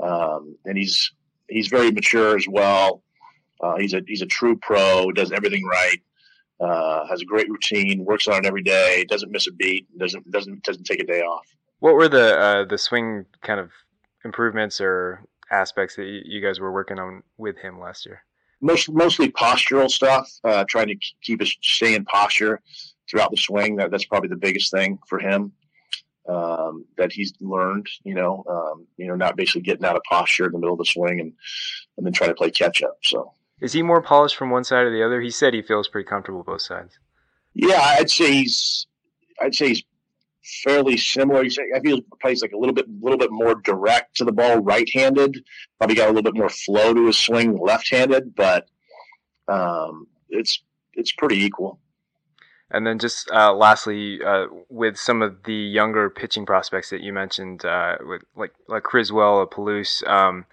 um, 0.00 0.56
and 0.66 0.76
he's 0.76 1.12
he's 1.48 1.68
very 1.68 1.90
mature 1.90 2.36
as 2.36 2.46
well. 2.48 3.02
Uh, 3.60 3.76
he's 3.76 3.94
a 3.94 4.02
he's 4.06 4.22
a 4.22 4.26
true 4.26 4.56
pro. 4.56 5.10
Does 5.12 5.32
everything 5.32 5.64
right. 5.64 6.00
Uh, 6.58 7.06
has 7.06 7.20
a 7.20 7.24
great 7.24 7.48
routine. 7.50 8.04
Works 8.04 8.28
on 8.28 8.38
it 8.38 8.46
every 8.46 8.62
day. 8.62 9.04
Doesn't 9.08 9.30
miss 9.30 9.46
a 9.46 9.52
beat. 9.52 9.86
Doesn't 9.98 10.30
doesn't 10.30 10.62
doesn't 10.62 10.84
take 10.84 11.00
a 11.00 11.06
day 11.06 11.20
off. 11.20 11.46
What 11.80 11.94
were 11.94 12.08
the 12.08 12.38
uh, 12.38 12.64
the 12.64 12.78
swing 12.78 13.26
kind 13.42 13.60
of 13.60 13.70
improvements 14.24 14.80
or 14.80 15.24
aspects 15.50 15.96
that 15.96 16.22
you 16.24 16.40
guys 16.40 16.58
were 16.58 16.72
working 16.72 16.98
on 16.98 17.22
with 17.36 17.58
him 17.58 17.78
last 17.78 18.06
year? 18.06 18.22
Most 18.60 18.90
mostly 18.90 19.30
postural 19.30 19.90
stuff. 19.90 20.30
Uh, 20.42 20.64
trying 20.68 20.88
to 20.88 20.96
keep 21.22 21.42
us 21.42 21.54
stay 21.62 21.94
in 21.94 22.04
posture 22.04 22.60
throughout 23.08 23.30
the 23.30 23.36
swing. 23.36 23.76
That 23.76 23.90
that's 23.90 24.06
probably 24.06 24.28
the 24.28 24.36
biggest 24.36 24.70
thing 24.70 24.98
for 25.08 25.18
him. 25.18 25.52
Um, 26.28 26.86
that 26.96 27.12
he's 27.12 27.34
learned, 27.40 27.86
you 28.02 28.14
know, 28.14 28.42
um, 28.50 28.86
you 28.96 29.06
know, 29.06 29.14
not 29.14 29.36
basically 29.36 29.60
getting 29.60 29.84
out 29.84 29.94
of 29.94 30.02
posture 30.02 30.46
in 30.46 30.52
the 30.52 30.58
middle 30.58 30.74
of 30.74 30.78
the 30.78 30.84
swing 30.84 31.20
and 31.20 31.32
and 31.96 32.04
then 32.04 32.12
trying 32.12 32.30
to 32.30 32.34
play 32.34 32.50
catch 32.50 32.82
up. 32.82 32.98
So 33.04 33.32
is 33.60 33.72
he 33.72 33.82
more 33.82 34.02
polished 34.02 34.36
from 34.36 34.50
one 34.50 34.64
side 34.64 34.84
or 34.84 34.90
the 34.90 35.04
other? 35.04 35.20
He 35.20 35.30
said 35.30 35.54
he 35.54 35.62
feels 35.62 35.88
pretty 35.88 36.08
comfortable 36.08 36.42
both 36.42 36.62
sides. 36.62 36.98
Yeah, 37.54 37.80
I'd 37.80 38.10
say 38.10 38.32
he's. 38.32 38.86
I'd 39.40 39.54
say 39.54 39.68
he's 39.68 39.82
fairly 40.62 40.96
similar. 40.96 41.44
I 41.44 41.80
feel 41.80 42.00
plays 42.20 42.42
like 42.42 42.52
a 42.52 42.58
little 42.58 42.74
bit, 42.74 42.86
little 43.00 43.18
bit 43.18 43.30
more 43.30 43.54
direct 43.56 44.16
to 44.16 44.24
the 44.24 44.32
ball, 44.32 44.58
right-handed. 44.58 45.44
Probably 45.78 45.96
got 45.96 46.06
a 46.06 46.12
little 46.12 46.22
bit 46.22 46.36
more 46.36 46.48
flow 46.48 46.94
to 46.94 47.06
his 47.06 47.18
swing, 47.18 47.58
left-handed, 47.58 48.34
but 48.34 48.68
um, 49.48 50.06
it's 50.28 50.62
it's 50.94 51.12
pretty 51.12 51.44
equal. 51.44 51.78
And 52.70 52.86
then 52.86 52.98
just 52.98 53.30
uh, 53.30 53.54
lastly, 53.54 54.20
uh, 54.24 54.46
with 54.68 54.96
some 54.96 55.22
of 55.22 55.44
the 55.44 55.54
younger 55.54 56.10
pitching 56.10 56.44
prospects 56.44 56.90
that 56.90 57.00
you 57.00 57.12
mentioned, 57.12 57.64
uh, 57.64 57.96
with 58.00 58.22
like 58.34 58.52
like 58.68 58.82
Criswell, 58.82 59.36
or 59.36 59.46
Peluse, 59.46 60.02
um, 60.08 60.46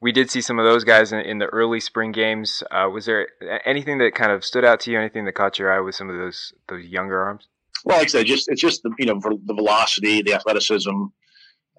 we 0.00 0.12
did 0.12 0.30
see 0.30 0.40
some 0.40 0.58
of 0.58 0.64
those 0.64 0.84
guys 0.84 1.12
in, 1.12 1.20
in 1.20 1.38
the 1.38 1.46
early 1.46 1.80
spring 1.80 2.12
games. 2.12 2.62
Uh, 2.70 2.88
was 2.88 3.06
there 3.06 3.28
anything 3.64 3.98
that 3.98 4.14
kind 4.14 4.30
of 4.30 4.44
stood 4.44 4.64
out 4.64 4.78
to 4.80 4.92
you? 4.92 4.98
Anything 4.98 5.24
that 5.24 5.32
caught 5.32 5.58
your 5.58 5.72
eye 5.72 5.80
with 5.80 5.96
some 5.96 6.08
of 6.08 6.16
those 6.16 6.52
those 6.68 6.84
younger 6.84 7.20
arms? 7.20 7.48
Well, 7.86 7.98
like 7.98 8.08
I 8.08 8.10
said, 8.10 8.26
just 8.26 8.48
it's 8.48 8.60
just 8.60 8.82
the 8.82 8.92
you 8.98 9.06
know 9.06 9.18
the 9.20 9.54
velocity, 9.54 10.20
the 10.20 10.34
athleticism, 10.34 10.90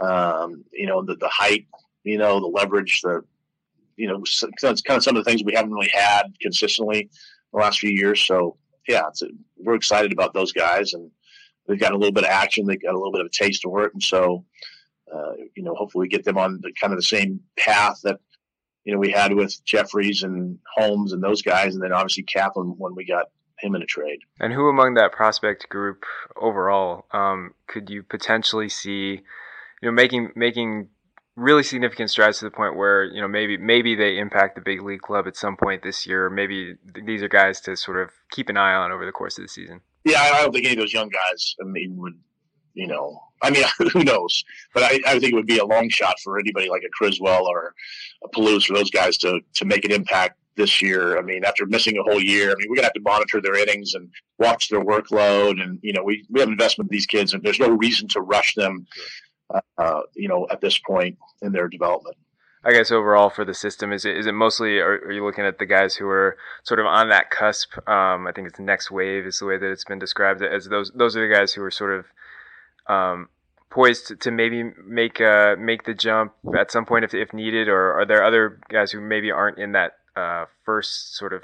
um, 0.02 0.64
you 0.74 0.88
know 0.88 1.04
the 1.04 1.16
the 1.16 1.30
height, 1.30 1.68
you 2.04 2.18
know 2.18 2.40
the 2.40 2.48
leverage, 2.48 3.02
the 3.02 3.22
you 3.98 4.08
know 4.08 4.24
it's 4.24 4.42
kind 4.82 4.98
of 4.98 5.04
some 5.04 5.16
of 5.16 5.24
the 5.24 5.30
things 5.30 5.44
we 5.44 5.54
haven't 5.54 5.74
really 5.74 5.92
had 5.94 6.24
consistently 6.42 7.10
the 7.54 7.60
last 7.60 7.80
few 7.80 7.92
years. 7.92 8.26
So 8.26 8.58
yeah, 8.88 9.04
a, 9.22 9.26
we're 9.58 9.76
excited 9.76 10.12
about 10.12 10.34
those 10.34 10.54
guys, 10.54 10.94
and 10.94 11.12
they've 11.68 11.80
got 11.80 11.92
a 11.92 11.98
little 11.98 12.14
bit 12.14 12.24
of 12.24 12.32
action, 12.32 12.66
they've 12.66 12.82
got 12.82 12.96
a 12.96 12.98
little 12.98 13.12
bit 13.12 13.22
of 13.22 13.28
a 13.28 13.44
taste 13.44 13.64
for 13.64 13.84
it, 13.84 13.94
and 13.94 14.02
so 14.02 14.46
uh, 15.14 15.34
you 15.56 15.64
know, 15.64 15.74
hopefully 15.76 16.04
we 16.04 16.10
get 16.10 16.26
them 16.26 16.38
on 16.38 16.60
the 16.62 16.72
kind 16.80 16.94
of 16.94 17.00
the 17.00 17.04
same 17.04 17.40
path 17.58 18.00
that, 18.04 18.20
you 18.84 18.94
know, 18.94 19.00
we 19.00 19.12
had 19.12 19.34
with 19.34 19.64
Jefferies 19.66 20.24
and 20.24 20.58
Holmes 20.76 21.14
and 21.14 21.24
those 21.24 21.42
guys. 21.42 21.76
And 21.76 21.84
then 21.84 21.94
obviously 21.94 22.24
Kaplan 22.24 22.76
when 22.78 22.96
we 22.96 23.06
got 23.06 23.28
him 23.60 23.76
in 23.76 23.82
a 23.82 23.86
trade. 23.86 24.20
And 24.40 24.54
who 24.54 24.68
among 24.68 24.96
that 24.96 25.12
prospect 25.12 25.70
group 25.70 26.06
overall 26.36 27.06
um, 27.12 27.54
could 27.68 27.90
you 27.90 28.04
potentially 28.04 28.70
see, 28.70 29.22
you 29.82 29.90
know, 29.90 29.92
making 29.92 30.32
making 30.36 30.90
really 31.36 31.64
significant 31.64 32.10
strides 32.10 32.40
to 32.40 32.46
the 32.46 32.52
point 32.52 32.76
where 32.76 33.06
you 33.06 33.22
know 33.22 33.28
maybe 33.28 33.58
maybe 33.58 33.96
they 33.96 34.18
impact 34.18 34.56
the 34.56 34.62
big 34.62 34.82
league 34.82 35.02
club 35.02 35.28
at 35.28 35.36
some 35.36 35.56
point 35.56 35.84
this 35.84 36.06
year. 36.06 36.30
Maybe 36.30 36.76
these 37.06 37.22
are 37.22 37.30
guys 37.30 37.62
to 37.62 37.78
sort 37.78 38.02
of 38.02 38.10
keep 38.32 38.50
an 38.50 38.58
eye 38.58 38.74
on 38.74 38.92
over 38.92 39.06
the 39.06 39.12
course 39.12 39.38
of 39.38 39.44
the 39.44 39.50
season. 39.50 39.82
Yeah, 40.04 40.22
I 40.22 40.42
don't 40.42 40.52
think 40.52 40.66
any 40.66 40.74
of 40.74 40.80
those 40.80 40.94
young 40.94 41.10
guys. 41.10 41.56
I 41.62 41.66
mean, 41.66 41.96
would 41.98 42.20
you 42.74 42.88
know, 42.88 43.20
I 43.42 43.50
mean, 43.50 43.64
who 43.94 44.04
knows? 44.04 44.44
But 44.74 44.84
I, 44.84 45.00
I 45.08 45.20
think 45.20 45.34
it 45.34 45.36
would 45.36 45.48
be 45.48 45.58
a 45.58 45.66
long 45.66 45.90
shot 45.90 46.16
for 46.24 46.40
anybody 46.40 46.70
like 46.70 46.84
a 46.86 46.90
Criswell 46.92 47.46
or 47.48 47.74
a 48.24 48.30
Peluse 48.30 48.66
for 48.66 48.76
those 48.76 48.92
guys 48.92 49.18
to 49.20 49.40
to 49.56 49.66
make 49.66 49.86
an 49.86 49.92
impact 49.92 50.38
this 50.58 50.82
year. 50.82 51.18
I 51.18 51.22
mean, 51.22 51.46
after 51.46 51.66
missing 51.66 51.98
a 51.98 52.04
whole 52.04 52.22
year, 52.22 52.52
I 52.52 52.56
mean, 52.58 52.68
we're 52.70 52.76
gonna 52.76 52.88
have 52.88 52.94
to 52.94 53.02
monitor 53.02 53.42
their 53.42 53.56
innings 53.56 53.94
and 53.94 54.10
watch 54.40 54.70
their 54.70 54.84
workload, 54.84 55.62
and 55.62 55.80
you 55.82 55.94
know, 55.94 56.04
we 56.04 56.26
we 56.30 56.40
have 56.40 56.50
investment 56.50 56.92
in 56.92 56.96
these 56.96 57.06
kids, 57.06 57.34
and 57.34 57.44
there's 57.44 57.60
no 57.60 57.70
reason 57.70 58.08
to 58.10 58.22
rush 58.22 58.56
them, 58.56 58.86
uh, 59.54 59.62
uh, 59.78 60.02
you 60.16 60.28
know, 60.28 60.48
at 60.52 60.62
this 60.62 60.78
point 60.78 61.18
in 61.42 61.52
their 61.52 61.68
development. 61.68 62.18
I 62.66 62.72
guess 62.72 62.92
overall 62.92 63.30
for 63.30 63.46
the 63.46 63.54
system, 63.54 63.94
is 63.94 64.04
it 64.04 64.18
is 64.18 64.26
it 64.26 64.34
mostly 64.34 64.80
are, 64.80 65.00
are 65.06 65.12
you 65.12 65.24
looking 65.24 65.46
at 65.46 65.58
the 65.60 65.66
guys 65.66 65.96
who 65.96 66.08
are 66.08 66.38
sort 66.64 66.82
of 66.82 66.86
on 66.86 67.08
that 67.10 67.30
cusp? 67.30 67.78
Um, 67.88 68.28
I 68.28 68.32
think 68.34 68.48
it's 68.48 68.60
next 68.60 68.92
wave 68.92 69.26
is 69.26 69.40
the 69.40 69.46
way 69.46 69.58
that 69.58 69.72
it's 69.72 69.86
been 69.86 70.00
described 70.00 70.42
as 70.44 70.66
those 70.66 70.92
those 70.94 71.16
are 71.16 71.26
the 71.26 71.34
guys 71.34 71.54
who 71.54 71.64
are 71.64 71.72
sort 71.72 71.98
of 71.98 72.06
um, 72.94 73.30
poised 73.70 74.08
to, 74.08 74.16
to, 74.16 74.32
maybe 74.32 74.72
make 74.86 75.22
uh, 75.22 75.56
make 75.58 75.84
the 75.84 75.94
jump 75.94 76.34
at 76.58 76.72
some 76.72 76.86
point 76.86 77.06
if, 77.06 77.14
if 77.14 77.34
needed, 77.34 77.68
or 77.68 77.94
are 77.94 78.06
there 78.06 78.24
other 78.24 78.60
guys 78.70 78.92
who 78.92 79.00
maybe 79.02 79.32
aren't 79.32 79.60
in 79.60 79.74
that 79.74 79.97
uh, 80.18 80.46
first 80.66 81.16
sort 81.16 81.34
of 81.34 81.44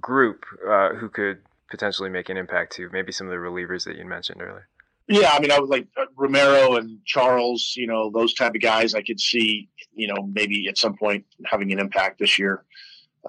group 0.00 0.44
uh, 0.68 0.90
who 0.94 1.08
could 1.08 1.38
potentially 1.70 2.10
make 2.10 2.28
an 2.28 2.36
impact 2.36 2.72
to 2.76 2.88
maybe 2.92 3.12
some 3.12 3.26
of 3.26 3.30
the 3.30 3.36
relievers 3.36 3.84
that 3.84 3.96
you 3.96 4.04
mentioned 4.04 4.42
earlier? 4.42 4.68
Yeah, 5.06 5.30
I 5.32 5.40
mean, 5.40 5.50
I 5.50 5.58
was 5.58 5.70
like 5.70 5.86
uh, 5.96 6.04
Romero 6.16 6.76
and 6.76 6.98
Charles, 7.06 7.72
you 7.76 7.86
know, 7.86 8.10
those 8.10 8.34
type 8.34 8.54
of 8.54 8.60
guys. 8.60 8.94
I 8.94 9.02
could 9.02 9.18
see, 9.18 9.68
you 9.94 10.06
know, 10.06 10.28
maybe 10.32 10.68
at 10.68 10.76
some 10.76 10.96
point 10.96 11.24
having 11.46 11.72
an 11.72 11.78
impact 11.78 12.18
this 12.18 12.38
year 12.38 12.64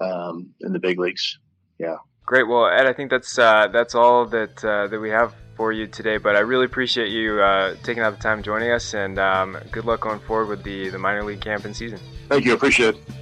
um, 0.00 0.50
in 0.60 0.72
the 0.74 0.78
big 0.78 0.98
leagues. 0.98 1.38
Yeah. 1.78 1.96
Great. 2.26 2.46
Well, 2.46 2.66
Ed, 2.66 2.86
I 2.86 2.92
think 2.92 3.10
that's 3.10 3.38
uh, 3.38 3.68
that's 3.72 3.94
all 3.94 4.26
that 4.26 4.62
uh, 4.62 4.88
that 4.88 5.00
we 5.00 5.08
have 5.10 5.34
for 5.56 5.72
you 5.72 5.86
today. 5.86 6.18
But 6.18 6.36
I 6.36 6.40
really 6.40 6.66
appreciate 6.66 7.08
you 7.08 7.40
uh, 7.40 7.74
taking 7.82 8.02
out 8.02 8.14
the 8.14 8.22
time 8.22 8.42
joining 8.42 8.70
us, 8.70 8.94
and 8.94 9.18
um, 9.18 9.58
good 9.72 9.84
luck 9.86 10.00
going 10.00 10.20
forward 10.20 10.46
with 10.46 10.62
the 10.62 10.90
the 10.90 10.98
minor 10.98 11.24
league 11.24 11.40
camp 11.40 11.64
and 11.64 11.74
season. 11.74 11.98
Thank 12.28 12.44
you. 12.44 12.52
Appreciate 12.52 12.94
it. 12.94 13.19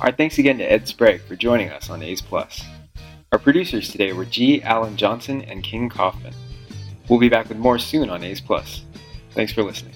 Our 0.00 0.12
thanks 0.12 0.38
again 0.38 0.58
to 0.58 0.64
Ed 0.64 0.86
Sprague 0.86 1.22
for 1.22 1.36
joining 1.36 1.70
us 1.70 1.88
on 1.88 2.02
A's 2.02 2.20
Plus. 2.20 2.62
Our 3.32 3.38
producers 3.38 3.88
today 3.88 4.12
were 4.12 4.26
G. 4.26 4.62
Allen 4.62 4.96
Johnson 4.96 5.40
and 5.42 5.64
King 5.64 5.88
Kaufman. 5.88 6.34
We'll 7.08 7.18
be 7.18 7.30
back 7.30 7.48
with 7.48 7.58
more 7.58 7.78
soon 7.78 8.10
on 8.10 8.22
A's 8.22 8.40
Plus. 8.40 8.84
Thanks 9.30 9.52
for 9.52 9.62
listening. 9.62 9.94